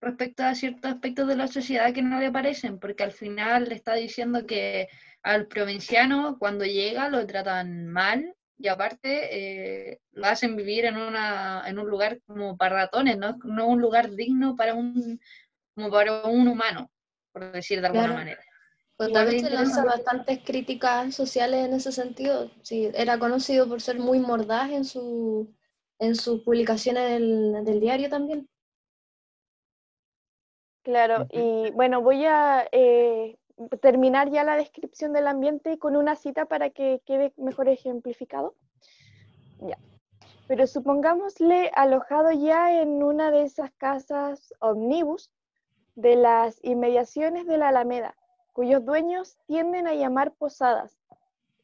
respecto 0.00 0.42
a 0.42 0.54
ciertos 0.56 0.90
aspectos 0.90 1.28
de 1.28 1.36
la 1.36 1.46
sociedad 1.46 1.94
que 1.94 2.02
no 2.02 2.18
le 2.18 2.32
parecen, 2.32 2.80
porque 2.80 3.04
al 3.04 3.12
final 3.12 3.68
le 3.68 3.76
está 3.76 3.94
diciendo 3.94 4.44
que 4.46 4.88
al 5.22 5.46
provinciano 5.46 6.36
cuando 6.38 6.64
llega 6.64 7.08
lo 7.08 7.26
tratan 7.26 7.86
mal 7.88 8.34
y 8.58 8.68
aparte 8.68 9.90
eh, 9.90 10.00
lo 10.12 10.26
hacen 10.26 10.56
vivir 10.56 10.84
en, 10.84 10.96
una, 10.96 11.64
en 11.66 11.78
un 11.78 11.88
lugar 11.88 12.20
como 12.26 12.56
para 12.56 12.76
ratones, 12.76 13.18
¿no? 13.18 13.36
no 13.44 13.66
un 13.66 13.80
lugar 13.80 14.10
digno 14.10 14.56
para 14.56 14.74
un, 14.74 15.20
como 15.74 15.90
para 15.90 16.24
un 16.24 16.48
humano 16.48 16.90
por 17.32 17.50
decir 17.52 17.80
de 17.80 17.86
alguna 17.88 18.12
manera. 18.12 18.40
Pues 18.96 19.10
lanza 19.10 19.84
bastantes 19.84 20.40
críticas 20.44 21.14
sociales 21.14 21.66
en 21.66 21.74
ese 21.74 21.90
sentido. 21.90 22.50
Sí, 22.62 22.90
era 22.94 23.18
conocido 23.18 23.68
por 23.68 23.80
ser 23.80 23.98
muy 23.98 24.20
mordaz 24.20 24.70
en, 24.70 24.84
su, 24.84 25.52
en 25.98 26.14
sus 26.14 26.42
publicaciones 26.42 27.18
del, 27.64 27.80
diario 27.80 28.08
también. 28.08 28.48
Claro, 30.84 31.26
y 31.30 31.70
bueno, 31.72 32.02
voy 32.02 32.24
a 32.26 32.68
eh, 32.70 33.38
terminar 33.80 34.30
ya 34.30 34.44
la 34.44 34.56
descripción 34.56 35.12
del 35.12 35.26
ambiente 35.26 35.78
con 35.78 35.96
una 35.96 36.16
cita 36.16 36.46
para 36.46 36.70
que 36.70 37.00
quede 37.04 37.32
mejor 37.36 37.68
ejemplificado. 37.68 38.54
Ya. 39.60 39.78
Pero 40.48 40.66
supongámosle 40.66 41.70
alojado 41.74 42.32
ya 42.32 42.80
en 42.80 43.02
una 43.02 43.30
de 43.30 43.42
esas 43.42 43.70
casas 43.72 44.52
omnibus 44.60 45.30
de 45.94 46.16
las 46.16 46.58
inmediaciones 46.64 47.46
de 47.46 47.58
la 47.58 47.68
Alameda, 47.68 48.16
cuyos 48.52 48.84
dueños 48.84 49.38
tienden 49.46 49.86
a 49.86 49.94
llamar 49.94 50.32
posadas, 50.32 50.98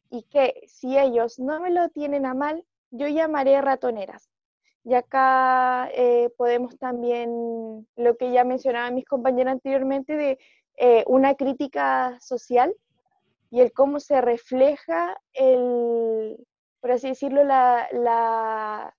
y 0.09 0.23
que 0.23 0.63
si 0.67 0.97
ellos 0.97 1.39
no 1.39 1.59
me 1.59 1.71
lo 1.71 1.89
tienen 1.89 2.25
a 2.25 2.33
mal, 2.33 2.65
yo 2.91 3.07
llamaré 3.07 3.61
ratoneras. 3.61 4.29
Y 4.83 4.93
acá 4.93 5.89
eh, 5.93 6.31
podemos 6.37 6.77
también, 6.79 7.87
lo 7.95 8.17
que 8.17 8.31
ya 8.31 8.43
mencionaban 8.43 8.95
mis 8.95 9.05
compañeros 9.05 9.51
anteriormente, 9.51 10.15
de 10.15 10.39
eh, 10.81 11.03
una 11.07 11.35
crítica 11.35 12.17
social 12.21 12.73
y 13.51 13.59
el 13.59 13.73
cómo 13.73 13.99
se 13.99 14.21
refleja 14.21 15.19
el, 15.33 16.37
por 16.79 16.91
así 16.91 17.09
decirlo, 17.09 17.43
la, 17.43 17.85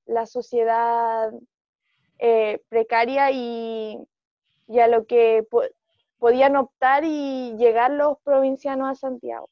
la, 0.06 0.26
sociedad 0.26 1.32
eh, 2.18 2.60
precaria 2.68 3.30
y, 3.30 3.96
y 4.68 4.78
a 4.80 4.88
lo 4.88 5.06
que 5.06 5.46
podían 6.18 6.56
optar 6.56 7.04
y 7.04 7.56
llegar 7.56 7.92
los 7.92 8.18
provincianos 8.24 8.90
a 8.90 8.94
Santiago. 8.94 9.48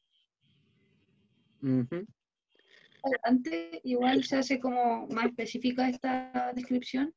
Antes 3.23 3.79
igual 3.83 4.23
se 4.23 4.37
hace 4.37 4.59
como 4.59 5.07
más 5.07 5.25
específica 5.25 5.89
esta 5.89 6.51
descripción, 6.53 7.11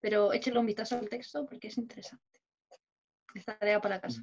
pero 0.00 0.32
échale 0.32 0.58
un 0.58 0.66
vistazo 0.66 0.96
al 0.96 1.10
texto 1.10 1.44
porque 1.44 1.68
es 1.68 1.76
interesante. 1.76 2.40
Esta 3.34 3.58
tarea 3.58 3.82
para 3.82 4.00
casa. 4.00 4.22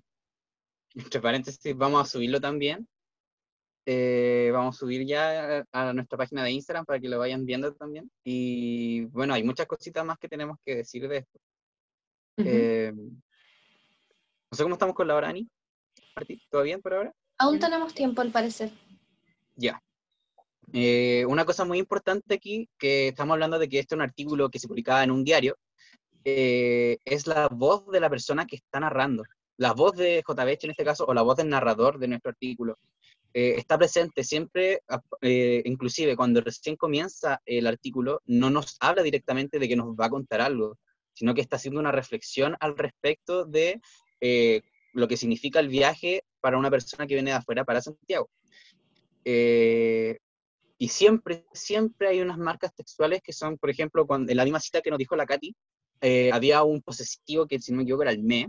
Entre 0.96 1.22
paréntesis, 1.22 1.76
vamos 1.76 2.02
a 2.02 2.10
subirlo 2.10 2.40
también. 2.40 2.88
Eh, 3.86 4.50
vamos 4.54 4.76
a 4.76 4.80
subir 4.80 5.06
ya 5.06 5.66
a 5.72 5.94
nuestra 5.94 6.18
página 6.18 6.44
de 6.44 6.52
Instagram 6.52 6.86
para 6.86 7.00
que 7.00 7.10
lo 7.10 7.20
vayan 7.20 7.46
viendo 7.46 7.74
también. 7.74 8.10
Y 8.24 9.06
bueno, 9.06 9.34
hay 9.34 9.44
muchas 9.44 9.68
cositas 9.68 10.06
más 10.06 10.18
que 10.18 10.30
tenemos 10.30 10.58
que 10.64 10.76
decir 10.76 11.08
de 11.08 11.18
esto. 11.18 11.40
Eh, 12.38 12.94
no 12.96 14.58
sé 14.58 14.64
cómo 14.64 14.76
estamos 14.76 14.96
con 14.96 15.08
la 15.08 15.16
hora, 15.16 15.30
Ani. 15.30 15.50
¿Todo 16.50 16.64
bien 16.64 16.82
por 16.82 16.94
ahora? 16.94 17.14
Aún 17.38 17.60
tenemos 17.60 17.94
tiempo, 17.94 18.22
al 18.22 18.32
parecer. 18.32 18.72
Ya. 19.56 19.82
Eh, 20.72 21.26
una 21.28 21.46
cosa 21.46 21.66
muy 21.66 21.78
importante 21.78 22.36
aquí, 22.36 22.70
que 22.78 23.10
estamos 23.10 23.34
hablando 23.34 23.60
de 23.60 23.68
que 23.68 23.80
este 23.80 23.96
es 23.96 23.98
un 23.98 24.04
artículo 24.04 24.50
que 24.50 24.60
se 24.60 24.68
publicaba 24.68 25.04
en 25.04 25.12
un 25.12 25.24
diario, 25.24 25.58
eh, 26.24 26.98
es 27.04 27.28
la 27.28 27.48
voz 27.50 27.88
de 27.92 28.00
la 28.00 28.10
persona 28.10 28.46
que 28.46 28.56
está 28.56 28.80
narrando. 28.80 29.24
La 29.58 29.74
voz 29.74 29.96
de 29.96 30.24
JBH 30.28 30.66
en 30.66 30.72
este 30.72 30.84
caso, 30.84 31.06
o 31.06 31.14
la 31.14 31.22
voz 31.22 31.38
del 31.38 31.50
narrador 31.50 32.00
de 32.00 32.08
nuestro 32.08 32.32
artículo, 32.32 32.78
está 33.36 33.80
presente 33.80 34.24
siempre, 34.24 34.82
inclusive 35.22 36.16
cuando 36.16 36.42
recién 36.42 36.76
comienza 36.76 37.42
el 37.46 37.66
artículo, 37.66 38.22
no 38.26 38.52
nos 38.52 38.78
habla 38.80 39.02
directamente 39.02 39.58
de 39.58 39.68
que 39.68 39.76
nos 39.76 39.96
va 39.96 40.06
a 40.06 40.10
contar 40.12 40.40
algo, 40.42 40.78
sino 41.14 41.34
que 41.34 41.42
está 41.42 41.56
haciendo 41.56 41.80
una 41.80 41.92
reflexión 41.92 42.56
al 42.60 42.78
respecto 42.78 43.46
de 43.46 43.82
eh, 44.22 44.62
lo 44.94 45.08
que 45.08 45.18
significa 45.18 45.60
el 45.60 45.70
viaje 45.70 46.24
para 46.40 46.58
una 46.58 46.70
persona 46.70 47.08
que 47.08 47.14
viene 47.14 47.32
de 47.32 47.38
afuera 47.38 47.64
para 47.64 47.82
Santiago. 47.82 48.30
Eh, 49.26 50.18
y 50.78 50.90
siempre, 50.90 51.46
siempre 51.54 52.10
hay 52.10 52.22
unas 52.22 52.38
marcas 52.38 52.74
textuales 52.76 53.22
que 53.24 53.34
son, 53.34 53.58
por 53.58 53.70
ejemplo, 53.70 54.06
cuando, 54.06 54.32
en 54.32 54.38
la 54.38 54.44
misma 54.44 54.60
cita 54.60 54.82
que 54.82 54.90
nos 54.90 55.00
dijo 55.00 55.16
la 55.16 55.26
Katy, 55.26 55.56
eh, 56.02 56.32
había 56.34 56.64
un 56.64 56.82
posesivo 56.82 57.48
que, 57.48 57.60
si 57.60 57.72
no 57.72 57.78
me 57.78 57.84
equivoco, 57.84 58.04
era 58.04 58.12
el 58.12 58.24
me, 58.24 58.48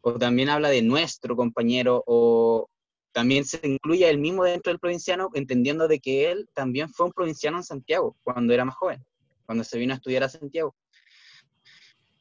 o 0.00 0.12
también 0.18 0.48
habla 0.48 0.68
de 0.68 0.82
nuestro 0.82 1.36
compañero, 1.36 2.02
o 2.06 2.68
también 3.12 3.44
se 3.44 3.60
incluye 3.66 4.08
el 4.08 4.18
mismo 4.18 4.44
dentro 4.44 4.70
del 4.70 4.80
provinciano, 4.80 5.30
entendiendo 5.34 5.88
de 5.88 5.98
que 5.98 6.30
él 6.30 6.48
también 6.54 6.88
fue 6.88 7.06
un 7.06 7.12
provinciano 7.12 7.56
en 7.56 7.64
Santiago, 7.64 8.16
cuando 8.22 8.52
era 8.54 8.64
más 8.64 8.76
joven, 8.76 9.04
cuando 9.46 9.64
se 9.64 9.78
vino 9.78 9.92
a 9.92 9.96
estudiar 9.96 10.24
a 10.24 10.28
Santiago. 10.28 10.74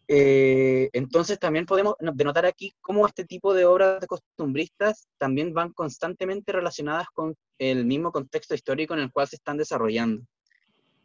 Eh, 0.10 0.90
entonces 0.94 1.38
también 1.38 1.66
podemos 1.66 1.96
denotar 2.14 2.46
aquí 2.46 2.74
cómo 2.80 3.06
este 3.06 3.26
tipo 3.26 3.54
de 3.54 3.66
obras 3.66 4.06
costumbristas 4.08 5.08
también 5.18 5.54
van 5.54 5.74
constantemente 5.74 6.54
relacionadas 6.54 7.08
con 7.14 7.36
el 7.60 7.86
mismo 7.86 8.14
contexto 8.14 8.56
histórico 8.56 8.94
en 8.94 9.02
el 9.02 9.12
cual 9.12 9.28
se 9.28 9.36
están 9.36 9.58
desarrollando. 9.58 10.24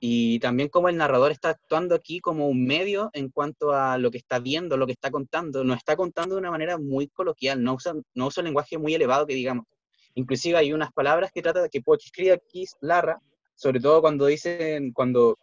Y 0.04 0.40
también 0.40 0.68
cómo 0.68 0.88
el 0.88 0.96
narrador 0.96 1.30
está 1.30 1.50
actuando 1.50 1.94
aquí 1.94 2.18
como 2.18 2.48
un 2.48 2.64
medio 2.66 3.10
en 3.12 3.28
cuanto 3.28 3.70
a 3.70 3.98
lo 3.98 4.10
que 4.10 4.18
está 4.18 4.40
viendo, 4.40 4.76
lo 4.76 4.84
que 4.84 4.94
está 4.94 5.12
contando. 5.12 5.62
Nos 5.62 5.76
está 5.76 5.94
contando 5.94 6.34
de 6.34 6.40
una 6.40 6.50
manera 6.50 6.76
muy 6.76 7.06
coloquial, 7.06 7.62
no 7.62 7.74
usa, 7.74 7.94
no 8.12 8.26
usa 8.26 8.40
un 8.40 8.46
lenguaje 8.46 8.78
muy 8.78 8.94
elevado 8.94 9.28
que 9.28 9.34
digamos. 9.34 9.64
Inclusive 10.16 10.58
hay 10.58 10.72
unas 10.72 10.92
palabras 10.92 11.30
que 11.32 11.40
trata 11.40 11.68
que, 11.68 11.80
que 11.80 11.92
escribe 12.04 12.32
aquí 12.32 12.64
Larra, 12.80 13.20
sobre 13.54 13.78
todo 13.78 14.00
cuando 14.00 14.26
dicen, 14.26 14.92
cuando 14.92 15.38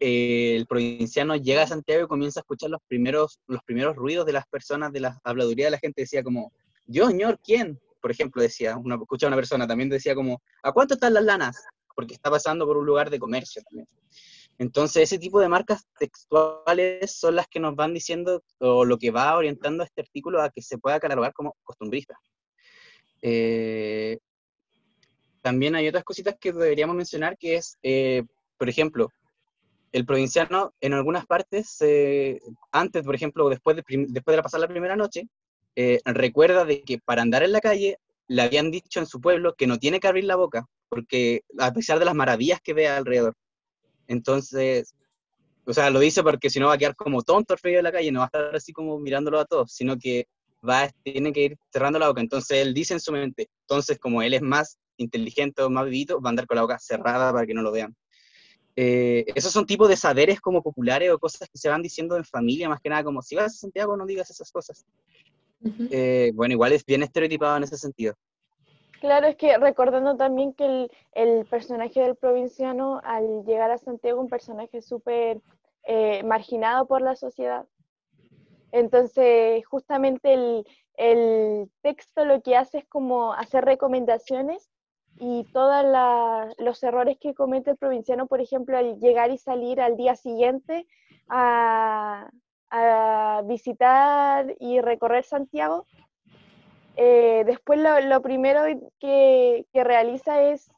eh, 0.00 0.56
el 0.56 0.66
provinciano 0.66 1.36
llega 1.36 1.62
a 1.62 1.68
Santiago 1.68 2.04
y 2.04 2.08
comienza 2.08 2.40
a 2.40 2.42
escuchar 2.42 2.70
los 2.70 2.80
primeros, 2.88 3.38
los 3.46 3.62
primeros 3.62 3.94
ruidos 3.94 4.26
de 4.26 4.32
las 4.32 4.48
personas, 4.48 4.92
de 4.92 4.98
la 4.98 5.20
habladuría 5.22 5.66
de 5.66 5.70
la 5.70 5.78
gente, 5.78 6.02
decía 6.02 6.24
como, 6.24 6.50
yo, 6.88 7.06
señor, 7.06 7.38
¿quién? 7.44 7.78
Por 8.02 8.10
ejemplo, 8.10 8.42
decía, 8.42 8.76
una, 8.76 8.96
escucha 8.96 9.28
una 9.28 9.36
persona, 9.36 9.68
también 9.68 9.88
decía 9.88 10.16
como, 10.16 10.42
¿a 10.64 10.72
cuánto 10.72 10.94
están 10.94 11.14
las 11.14 11.22
lanas? 11.22 11.64
Porque 11.98 12.14
está 12.14 12.30
pasando 12.30 12.64
por 12.64 12.76
un 12.76 12.86
lugar 12.86 13.10
de 13.10 13.18
comercio 13.18 13.60
también. 13.62 13.88
Entonces, 14.56 15.02
ese 15.02 15.18
tipo 15.18 15.40
de 15.40 15.48
marcas 15.48 15.88
textuales 15.98 17.10
son 17.10 17.34
las 17.34 17.48
que 17.48 17.58
nos 17.58 17.74
van 17.74 17.92
diciendo, 17.92 18.44
o 18.60 18.84
lo 18.84 18.98
que 18.98 19.10
va 19.10 19.36
orientando 19.36 19.82
a 19.82 19.86
este 19.86 20.02
artículo 20.02 20.40
a 20.40 20.50
que 20.50 20.62
se 20.62 20.78
pueda 20.78 21.00
catalogar 21.00 21.32
como 21.32 21.56
costumbrista. 21.64 22.16
Eh, 23.20 24.18
también 25.42 25.74
hay 25.74 25.88
otras 25.88 26.04
cositas 26.04 26.36
que 26.40 26.52
deberíamos 26.52 26.94
mencionar, 26.94 27.36
que 27.36 27.56
es, 27.56 27.78
eh, 27.82 28.22
por 28.58 28.68
ejemplo, 28.68 29.10
el 29.90 30.06
provinciano 30.06 30.72
en 30.80 30.92
algunas 30.92 31.26
partes, 31.26 31.78
antes, 32.70 33.02
por 33.02 33.16
ejemplo, 33.16 33.48
después 33.48 33.74
de, 33.74 33.82
después 34.08 34.36
de 34.36 34.42
pasar 34.44 34.60
la 34.60 34.68
primera 34.68 34.94
noche, 34.94 35.26
eh, 35.74 36.00
recuerda 36.04 36.64
de 36.64 36.82
que 36.82 36.98
para 36.98 37.22
andar 37.22 37.42
en 37.42 37.50
la 37.50 37.60
calle 37.60 37.98
le 38.28 38.42
habían 38.42 38.70
dicho 38.70 39.00
en 39.00 39.06
su 39.06 39.20
pueblo 39.20 39.54
que 39.54 39.66
no 39.66 39.78
tiene 39.78 40.00
que 40.00 40.08
abrir 40.08 40.24
la 40.24 40.36
boca, 40.36 40.66
porque 40.88 41.42
a 41.58 41.72
pesar 41.72 41.98
de 41.98 42.04
las 42.04 42.14
maravillas 42.14 42.60
que 42.62 42.74
ve 42.74 42.88
alrededor. 42.88 43.34
Entonces, 44.06 44.94
o 45.66 45.72
sea, 45.72 45.90
lo 45.90 46.00
dice 46.00 46.22
porque 46.22 46.50
si 46.50 46.60
no 46.60 46.68
va 46.68 46.74
a 46.74 46.78
quedar 46.78 46.96
como 46.96 47.22
tonto 47.22 47.54
el 47.54 47.60
frío 47.60 47.78
de 47.78 47.82
la 47.82 47.92
calle, 47.92 48.12
no 48.12 48.20
va 48.20 48.26
a 48.26 48.28
estar 48.28 48.54
así 48.54 48.72
como 48.72 48.98
mirándolo 48.98 49.40
a 49.40 49.44
todos, 49.44 49.72
sino 49.72 49.98
que 49.98 50.26
va, 50.66 50.88
tiene 51.02 51.32
que 51.32 51.42
ir 51.42 51.58
cerrando 51.72 51.98
la 51.98 52.08
boca. 52.08 52.20
Entonces 52.20 52.58
él 52.58 52.74
dice 52.74 52.94
en 52.94 53.00
su 53.00 53.12
mente, 53.12 53.48
entonces 53.62 53.98
como 53.98 54.22
él 54.22 54.34
es 54.34 54.42
más 54.42 54.78
inteligente 54.98 55.62
o 55.62 55.70
más 55.70 55.84
vivito, 55.84 56.20
va 56.20 56.28
a 56.28 56.30
andar 56.30 56.46
con 56.46 56.56
la 56.56 56.62
boca 56.62 56.78
cerrada 56.78 57.32
para 57.32 57.46
que 57.46 57.54
no 57.54 57.62
lo 57.62 57.72
vean. 57.72 57.94
Eh, 58.76 59.24
esos 59.34 59.52
son 59.52 59.66
tipos 59.66 59.88
de 59.88 59.96
saberes 59.96 60.40
como 60.40 60.62
populares 60.62 61.10
o 61.10 61.18
cosas 61.18 61.48
que 61.48 61.58
se 61.58 61.68
van 61.68 61.82
diciendo 61.82 62.16
en 62.16 62.24
familia, 62.24 62.68
más 62.68 62.80
que 62.80 62.88
nada 62.88 63.02
como 63.02 63.22
si 63.22 63.34
vas 63.34 63.46
a 63.46 63.58
Santiago 63.58 63.96
no 63.96 64.06
digas 64.06 64.30
esas 64.30 64.52
cosas. 64.52 64.86
Eh, 65.90 66.32
bueno, 66.34 66.52
igual 66.52 66.72
es 66.72 66.84
bien 66.84 67.02
estereotipado 67.02 67.56
en 67.56 67.64
ese 67.64 67.76
sentido. 67.76 68.14
Claro, 69.00 69.28
es 69.28 69.36
que 69.36 69.56
recordando 69.58 70.16
también 70.16 70.52
que 70.52 70.64
el, 70.64 70.90
el 71.12 71.46
personaje 71.46 72.00
del 72.00 72.16
provinciano 72.16 73.00
al 73.04 73.44
llegar 73.44 73.70
a 73.70 73.78
Santiago, 73.78 74.20
un 74.20 74.28
personaje 74.28 74.82
súper 74.82 75.40
eh, 75.84 76.22
marginado 76.24 76.86
por 76.86 77.00
la 77.00 77.14
sociedad. 77.14 77.66
Entonces, 78.72 79.64
justamente 79.66 80.34
el, 80.34 80.66
el 80.94 81.70
texto 81.80 82.24
lo 82.24 82.42
que 82.42 82.56
hace 82.56 82.78
es 82.78 82.86
como 82.86 83.32
hacer 83.32 83.64
recomendaciones 83.64 84.68
y 85.20 85.44
todos 85.52 85.84
los 86.58 86.82
errores 86.82 87.18
que 87.20 87.34
comete 87.34 87.70
el 87.70 87.76
provinciano, 87.76 88.26
por 88.26 88.40
ejemplo, 88.40 88.76
al 88.76 88.98
llegar 88.98 89.30
y 89.30 89.38
salir 89.38 89.80
al 89.80 89.96
día 89.96 90.14
siguiente 90.16 90.86
a, 91.28 92.28
visitar 93.44 94.54
y 94.58 94.80
recorrer 94.80 95.24
Santiago, 95.24 95.86
eh, 96.96 97.44
después 97.46 97.80
lo, 97.80 98.22
primero 98.22 98.62
que, 98.98 99.64
realiza 99.72 100.42
es, 100.42 100.70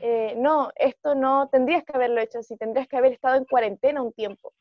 eh, 0.00 0.34
no, 0.36 0.70
esto 0.76 1.14
no 1.14 1.48
tendrías 1.48 1.84
que 1.84 1.92
haberlo 1.94 2.20
hecho 2.20 2.38
así, 2.38 2.56
tendrías 2.56 2.88
que 2.88 2.96
haber 2.96 3.12
estado 3.12 3.36
en 3.36 3.44
cuarentena 3.44 4.02
un 4.02 4.12
tiempo 4.12 4.52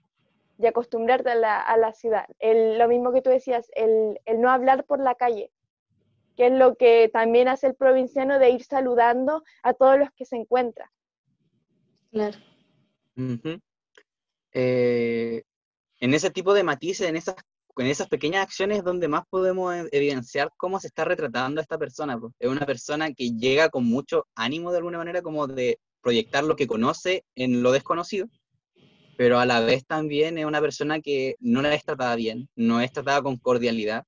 y 0.58 0.68
acostumbrarte 0.68 1.30
a 1.32 1.36
la, 1.78 1.94
ciudad. 1.94 2.26
lo 2.40 2.88
mismo 2.88 3.12
que 3.12 3.22
tú 3.22 3.30
decías, 3.30 3.70
el, 3.76 4.20
el 4.26 4.42
no 4.42 4.50
hablar 4.50 4.84
por 4.84 5.00
la 5.00 5.16
calle 5.16 5.52
que 6.36 6.48
es 6.48 6.54
lo 6.54 6.76
que 6.76 7.10
también 7.12 7.48
hace 7.48 7.68
el 7.68 7.76
provinciano 7.76 8.40
de 8.40 8.50
ir 8.50 8.64
saludando 8.64 9.44
a 9.64 9.74
todos 9.74 9.98
los 9.98 10.12
que 10.12 10.26
se 10.26 10.36
encuentra. 10.36 10.92
Claro. 12.12 12.38
Eh, 14.52 15.44
en 16.06 16.14
ese 16.14 16.30
tipo 16.30 16.54
de 16.54 16.64
matices, 16.64 17.10
en 17.10 17.16
esas, 17.16 17.36
en 17.78 17.88
esas 17.88 18.08
pequeñas 18.08 18.44
acciones 18.44 18.84
donde 18.84 19.08
más 19.08 19.24
podemos 19.28 19.74
e, 19.74 19.90
evidenciar 19.92 20.52
cómo 20.56 20.80
se 20.80 20.88
está 20.88 21.04
retratando 21.04 21.60
a 21.60 21.64
esta 21.64 21.80
persona. 21.80 22.20
Es 22.40 22.48
una 22.48 22.64
persona 22.64 23.12
que 23.12 23.32
llega 23.32 23.70
con 23.70 23.86
mucho 23.86 24.28
ánimo 24.36 24.72
de 24.72 24.78
alguna 24.78 25.00
manera, 25.00 25.24
como 25.24 25.48
de 25.48 25.80
proyectar 26.02 26.44
lo 26.44 26.56
que 26.56 26.68
conoce 26.68 27.26
en 27.34 27.64
lo 27.64 27.72
desconocido, 27.72 28.28
pero 29.18 29.40
a 29.40 29.48
la 29.48 29.62
vez 29.62 29.84
también 29.88 30.38
es 30.38 30.46
una 30.46 30.62
persona 30.62 31.02
que 31.02 31.38
no 31.40 31.64
la 31.64 31.74
es 31.74 31.84
tratada 31.84 32.16
bien, 32.16 32.48
no 32.56 32.82
es 32.82 32.92
tratada 32.92 33.24
con 33.24 33.38
cordialidad, 33.38 34.06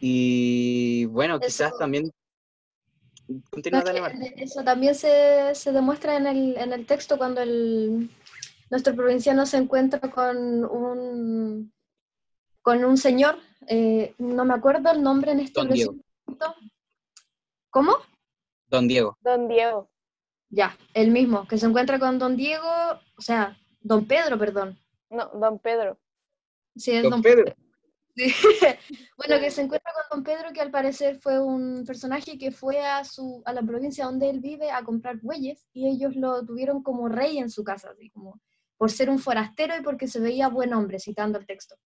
y 0.00 1.04
bueno, 1.06 1.38
quizás 1.38 1.78
también... 1.78 2.10
eso 4.36 4.64
también 4.64 4.94
se, 4.96 5.54
se 5.54 5.70
demuestra 5.70 6.16
en 6.16 6.26
el, 6.26 6.56
en 6.56 6.72
el, 6.72 6.86
texto 6.86 7.18
cuando 7.18 7.40
el, 7.40 8.10
nuestro 8.70 8.94
provinciano 8.94 9.46
se 9.46 9.56
encuentra 9.56 10.00
con 10.10 10.64
un, 10.64 11.72
con 12.62 12.84
un 12.84 12.96
señor, 12.96 13.38
eh, 13.66 14.14
no 14.18 14.44
me 14.44 14.54
acuerdo 14.54 14.90
el 14.90 15.02
nombre 15.02 15.32
en 15.32 15.40
este 15.40 15.60
Don 15.60 16.02
¿Cómo? 17.70 17.96
Don 18.66 18.88
Diego. 18.88 19.16
Don 19.20 19.48
Diego. 19.48 19.90
Ya, 20.50 20.76
el 20.94 21.10
mismo, 21.10 21.46
que 21.46 21.58
se 21.58 21.66
encuentra 21.66 21.98
con 21.98 22.18
Don 22.18 22.36
Diego, 22.36 22.66
o 23.16 23.20
sea, 23.20 23.58
Don 23.80 24.06
Pedro, 24.06 24.38
perdón. 24.38 24.78
No, 25.10 25.28
Don 25.34 25.58
Pedro. 25.58 25.98
Sí, 26.76 26.92
es 26.92 27.02
Don, 27.02 27.22
Pedro. 27.22 27.54
bueno, 29.16 29.40
que 29.40 29.50
se 29.50 29.62
encuentra 29.62 29.92
con 29.92 30.18
Don 30.18 30.24
Pedro, 30.24 30.52
que 30.52 30.60
al 30.60 30.70
parecer 30.70 31.18
fue 31.20 31.38
un 31.38 31.84
personaje 31.86 32.38
que 32.38 32.50
fue 32.50 32.80
a, 32.80 33.04
su, 33.04 33.42
a 33.44 33.52
la 33.52 33.62
provincia 33.62 34.06
donde 34.06 34.30
él 34.30 34.40
vive 34.40 34.70
a 34.70 34.82
comprar 34.82 35.18
bueyes 35.20 35.66
y 35.72 35.88
ellos 35.88 36.16
lo 36.16 36.44
tuvieron 36.44 36.82
como 36.82 37.08
rey 37.08 37.38
en 37.38 37.50
su 37.50 37.62
casa, 37.62 37.90
así 37.90 38.10
como 38.10 38.40
por 38.78 38.90
ser 38.90 39.10
un 39.10 39.18
forastero 39.18 39.76
y 39.76 39.82
porque 39.82 40.08
se 40.08 40.20
veía 40.20 40.48
buen 40.48 40.72
hombre, 40.72 40.98
citando 40.98 41.38
el 41.38 41.46
texto. 41.46 41.76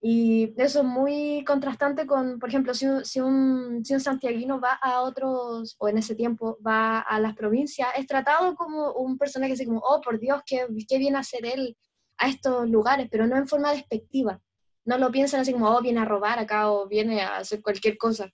Y 0.00 0.54
eso 0.56 0.80
es 0.80 0.84
muy 0.84 1.44
contrastante 1.44 2.06
con, 2.06 2.38
por 2.38 2.48
ejemplo, 2.48 2.74
si 2.74 2.86
un, 2.86 3.04
si 3.04 3.20
un, 3.20 3.84
si 3.84 3.94
un 3.94 4.00
santiaguino 4.00 4.60
va 4.60 4.74
a 4.74 5.00
otros, 5.00 5.76
o 5.78 5.88
en 5.88 5.98
ese 5.98 6.14
tiempo 6.14 6.58
va 6.64 7.00
a 7.00 7.18
las 7.18 7.34
provincias, 7.34 7.88
es 7.96 8.06
tratado 8.06 8.54
como 8.54 8.92
un 8.92 9.18
personaje 9.18 9.54
así 9.54 9.64
como, 9.66 9.80
oh, 9.80 10.00
por 10.00 10.20
Dios, 10.20 10.42
qué, 10.46 10.66
qué 10.88 10.98
viene 10.98 11.16
a 11.16 11.20
hacer 11.20 11.46
él 11.46 11.76
a 12.18 12.28
estos 12.28 12.68
lugares, 12.68 13.08
pero 13.10 13.26
no 13.26 13.36
en 13.36 13.48
forma 13.48 13.72
despectiva 13.72 14.40
no 14.84 14.98
lo 14.98 15.10
piensan 15.10 15.40
así 15.40 15.52
como, 15.52 15.68
oh, 15.70 15.80
viene 15.80 16.00
a 16.00 16.04
robar 16.04 16.38
acá 16.38 16.70
o 16.70 16.88
viene 16.88 17.20
a 17.20 17.36
hacer 17.38 17.62
cualquier 17.62 17.96
cosa. 17.96 18.30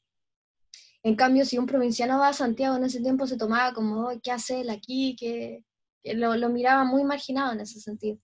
En 1.03 1.15
cambio, 1.15 1.45
si 1.45 1.59
un 1.59 1.67
provinciano 1.67 2.19
va 2.19 2.29
a 2.29 2.33
Santiago 2.33 2.77
en 2.77 2.85
ese 2.85 3.01
tiempo 3.01 3.27
se 3.27 3.37
tomaba 3.37 3.73
como, 3.73 4.09
oh, 4.09 4.21
¿qué 4.23 4.33
hace 4.33 4.61
él 4.63 4.71
aquí? 4.71 5.15
Que, 5.19 5.65
lo, 6.15 6.37
lo, 6.37 6.49
miraba 6.49 6.85
muy 6.85 7.05
marginado 7.05 7.53
en 7.53 7.61
ese 7.61 7.81
sentido. 7.81 8.19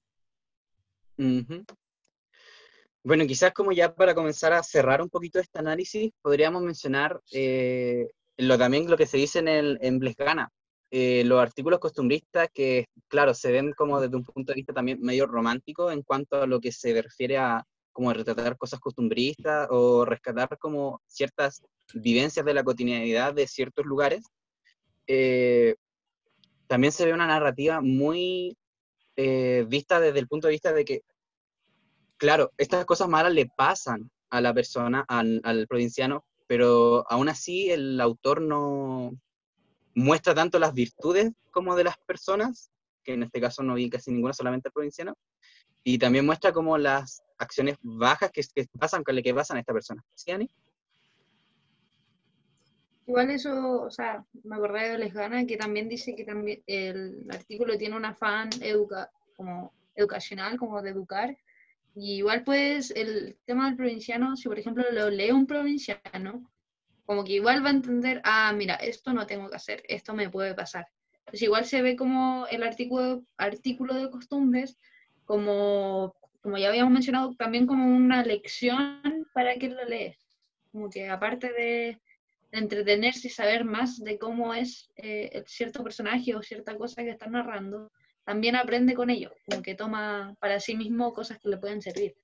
Bueno, 3.04 3.26
quizás 3.26 3.52
como 3.52 3.72
ya 3.72 3.94
para 3.94 4.14
comenzar 4.14 4.52
a 4.52 4.62
cerrar 4.62 5.02
un 5.02 5.10
poquito 5.10 5.38
este 5.38 5.58
análisis, 5.58 6.10
podríamos 6.22 6.62
mencionar 6.62 7.20
eh, 7.32 8.08
lo, 8.38 8.58
también 8.58 8.90
lo 8.90 8.96
que 8.96 9.06
se 9.06 9.18
dice 9.18 9.40
en, 9.40 9.48
el, 9.48 9.98
Blesgana, 9.98 10.48
eh, 10.90 11.22
los 11.24 11.40
artículos 11.40 11.80
costumbristas 11.80 12.48
que, 12.52 12.86
claro, 13.08 13.34
se 13.34 13.52
ven 13.52 13.72
como 13.72 14.00
desde 14.00 14.16
un 14.16 14.24
punto 14.24 14.52
de 14.52 14.56
vista 14.56 14.72
también 14.72 15.00
medio 15.02 15.26
romántico 15.26 15.90
en 15.90 16.02
cuanto 16.02 16.42
a 16.42 16.46
lo 16.46 16.60
que 16.60 16.72
se 16.72 17.00
refiere 17.02 17.36
a, 17.36 17.62
como 17.92 18.12
retratar 18.12 18.56
cosas 18.56 18.80
costumbristas 18.80 19.68
o 19.70 20.04
rescatar 20.04 20.56
como 20.58 21.00
ciertas 21.06 21.62
vivencias 21.94 22.44
de 22.44 22.54
la 22.54 22.64
cotidianidad 22.64 23.34
de 23.34 23.46
ciertos 23.46 23.84
lugares, 23.84 24.24
eh, 25.06 25.76
también 26.74 26.90
se 26.90 27.06
ve 27.06 27.12
una 27.12 27.28
narrativa 27.28 27.80
muy 27.80 28.58
eh, 29.14 29.64
vista 29.68 30.00
desde 30.00 30.18
el 30.18 30.26
punto 30.26 30.48
de 30.48 30.54
vista 30.54 30.72
de 30.72 30.84
que, 30.84 31.02
claro, 32.16 32.50
estas 32.58 32.84
cosas 32.84 33.08
malas 33.08 33.32
le 33.32 33.46
pasan 33.46 34.10
a 34.28 34.40
la 34.40 34.52
persona, 34.52 35.04
al, 35.06 35.66
provinciano, 35.68 36.24
pero 36.48 37.08
aún 37.08 37.28
así 37.28 37.70
el 37.70 38.00
autor 38.00 38.40
no 38.42 39.12
muestra 39.94 40.34
tanto 40.34 40.58
las 40.58 40.74
virtudes 40.74 41.30
como 41.52 41.76
de 41.76 41.84
las 41.84 41.96
personas, 41.96 42.72
que 43.04 43.12
en 43.12 43.22
este 43.22 43.40
caso 43.40 43.62
no 43.62 43.74
vi 43.74 43.88
casi 43.88 44.10
ninguna, 44.10 44.34
solamente 44.34 44.70
el 44.70 44.72
provinciano, 44.72 45.14
y 45.84 45.98
también 45.98 46.26
muestra 46.26 46.52
como 46.52 46.76
las 46.76 47.22
acciones 47.38 47.76
bajas 47.82 48.32
que, 48.32 48.42
pasan 48.80 49.04
con 49.04 49.14
le 49.14 49.22
que 49.22 49.32
pasan 49.32 49.58
a 49.58 49.60
esta 49.60 49.72
persona. 49.72 50.04
¿Sí? 50.14 50.32
Igual 53.06 53.30
eso, 53.30 53.82
o 53.82 53.90
sea, 53.90 54.24
me 54.44 54.56
acordé 54.56 54.90
de 54.90 54.98
Lesgana 54.98 55.44
que 55.46 55.56
también 55.56 55.88
dice 55.88 56.16
que 56.16 56.24
también 56.24 56.62
el 56.66 57.26
artículo 57.30 57.76
tiene 57.76 57.96
un 57.96 58.04
afán 58.06 58.48
educa 58.62 59.10
como 59.36 59.72
educacional, 59.94 60.58
como 60.58 60.80
de 60.82 60.90
educar, 60.90 61.36
Y 61.94 62.16
igual 62.16 62.42
pues 62.44 62.90
el 62.90 63.36
tema 63.44 63.66
del 63.66 63.76
provinciano, 63.76 64.36
si 64.36 64.48
por 64.48 64.58
ejemplo 64.58 64.84
lo 64.90 65.10
lee 65.10 65.30
un 65.30 65.46
provinciano, 65.46 66.50
como 67.06 67.24
que 67.24 67.34
igual 67.34 67.64
va 67.64 67.68
a 67.68 67.72
entender, 67.72 68.20
ah, 68.24 68.52
mira, 68.56 68.74
esto 68.76 69.12
no 69.12 69.26
tengo 69.26 69.48
que 69.48 69.56
hacer, 69.56 69.82
esto 69.88 70.14
me 70.14 70.30
puede 70.30 70.54
pasar. 70.54 70.86
Entonces 71.20 71.42
igual 71.42 71.64
se 71.66 71.82
ve 71.82 71.96
como 71.96 72.46
el 72.50 72.62
artículo, 72.62 73.22
artículo 73.36 73.94
de 73.94 74.10
costumbres, 74.10 74.78
como, 75.24 76.14
como 76.42 76.58
ya 76.58 76.68
habíamos 76.68 76.92
mencionado, 76.92 77.34
también 77.36 77.66
como 77.66 77.86
una 77.86 78.22
lección 78.24 79.02
para 79.34 79.54
quien 79.54 79.76
lo 79.76 79.84
lee. 79.84 80.16
Como 80.72 80.90
que 80.90 81.08
aparte 81.08 81.52
de 81.52 82.00
entretenerse 82.54 83.28
y 83.28 83.30
saber 83.30 83.64
más 83.64 83.98
de 83.98 84.18
cómo 84.18 84.54
es 84.54 84.90
eh, 84.96 85.42
cierto 85.46 85.82
personaje 85.82 86.34
o 86.34 86.42
cierta 86.42 86.76
cosa 86.76 87.02
que 87.02 87.10
está 87.10 87.26
narrando, 87.26 87.90
también 88.24 88.56
aprende 88.56 88.94
con 88.94 89.10
ello, 89.10 89.32
como 89.48 89.62
toma 89.76 90.34
para 90.40 90.58
sí 90.60 90.74
mismo 90.76 91.12
cosas 91.12 91.38
que 91.38 91.48
le 91.48 91.58
pueden 91.58 91.82
servir. 91.82 92.14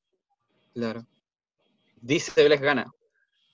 Claro. 0.73 1.07
Dice 2.01 2.45
Blaise 2.45 2.63
Gana, 2.63 2.91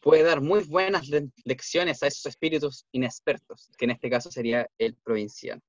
puede 0.00 0.22
dar 0.22 0.40
muy 0.40 0.62
buenas 0.62 1.08
le- 1.08 1.30
lecciones 1.44 2.02
a 2.02 2.06
esos 2.06 2.26
espíritus 2.26 2.86
inexpertos, 2.92 3.70
que 3.76 3.86
en 3.86 3.92
este 3.92 4.08
caso 4.08 4.30
sería 4.30 4.68
el 4.78 4.94
provinciano. 4.94 5.60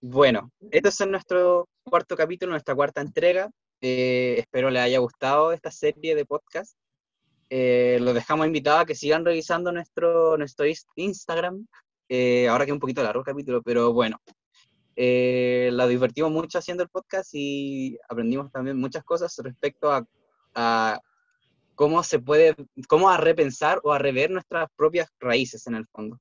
Bueno, 0.00 0.50
este 0.70 0.88
es 0.88 1.06
nuestro 1.06 1.68
cuarto 1.84 2.16
capítulo, 2.16 2.50
nuestra 2.52 2.74
cuarta 2.74 3.00
entrega. 3.02 3.50
Eh, 3.82 4.36
espero 4.38 4.70
les 4.70 4.82
haya 4.82 4.98
gustado 4.98 5.52
esta 5.52 5.70
serie 5.70 6.14
de 6.14 6.24
podcast. 6.24 6.76
Eh, 7.50 7.98
los 8.00 8.14
dejamos 8.14 8.46
invitados 8.46 8.82
a 8.82 8.86
que 8.86 8.94
sigan 8.94 9.24
revisando 9.24 9.72
nuestro, 9.72 10.38
nuestro 10.38 10.64
Instagram. 10.94 11.66
Eh, 12.08 12.48
ahora 12.48 12.64
que 12.64 12.70
es 12.70 12.74
un 12.74 12.80
poquito 12.80 13.02
largo 13.02 13.20
el 13.20 13.26
capítulo, 13.26 13.60
pero 13.62 13.92
bueno. 13.92 14.18
Eh, 14.96 15.70
la 15.72 15.86
divertimos 15.86 16.30
mucho 16.30 16.58
haciendo 16.58 16.82
el 16.82 16.88
podcast 16.88 17.30
y 17.32 17.98
aprendimos 18.08 18.50
también 18.52 18.78
muchas 18.78 19.02
cosas 19.02 19.34
respecto 19.42 19.90
a, 19.90 20.06
a 20.54 21.00
cómo 21.74 22.02
se 22.02 22.18
puede, 22.18 22.54
cómo 22.88 23.08
a 23.08 23.16
repensar 23.16 23.80
o 23.82 23.92
a 23.92 23.98
rever 23.98 24.30
nuestras 24.30 24.68
propias 24.76 25.08
raíces 25.18 25.66
en 25.66 25.74
el 25.74 25.86
fondo. 25.86 26.20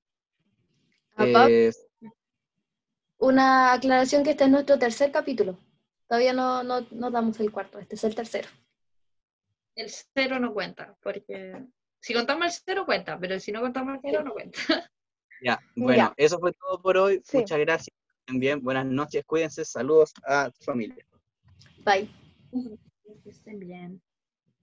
Aparte, 1.15 1.67
Eh, 1.67 1.71
Una 3.17 3.73
aclaración 3.73 4.23
que 4.23 4.31
este 4.31 4.45
es 4.45 4.49
nuestro 4.49 4.79
tercer 4.79 5.11
capítulo. 5.11 5.59
Todavía 6.07 6.33
no, 6.33 6.63
no, 6.63 6.87
no 6.91 7.11
damos 7.11 7.39
el 7.39 7.51
cuarto, 7.51 7.77
este 7.77 7.95
es 7.95 8.03
el 8.05 8.15
tercero. 8.15 8.47
El 9.79 9.89
cero 9.89 10.39
no 10.39 10.53
cuenta, 10.53 10.97
porque 11.01 11.55
si 12.01 12.13
contamos 12.13 12.47
el 12.47 12.51
cero 12.65 12.83
cuenta, 12.85 13.17
pero 13.17 13.39
si 13.39 13.53
no 13.53 13.61
contamos 13.61 13.95
el 13.95 14.01
cero 14.03 14.23
no 14.25 14.33
cuenta. 14.33 14.59
ya, 15.41 15.57
bueno, 15.73 15.95
Ya. 15.95 16.13
eso 16.17 16.37
fue 16.37 16.51
todo 16.51 16.81
por 16.81 16.97
hoy. 16.97 17.21
Sí. 17.23 17.37
Muchas 17.37 17.59
gracias. 17.59 17.95
Estén 18.19 18.41
Bien, 18.41 18.61
buenas 18.61 18.85
noches, 18.85 19.23
cuídense, 19.25 19.63
saludos 19.63 20.11
a 20.25 20.51
su 20.51 20.65
familia. 20.65 21.05
Bye. 21.85 22.11
Que 23.23 23.29
estén 23.29 23.59
bien. 23.59 24.01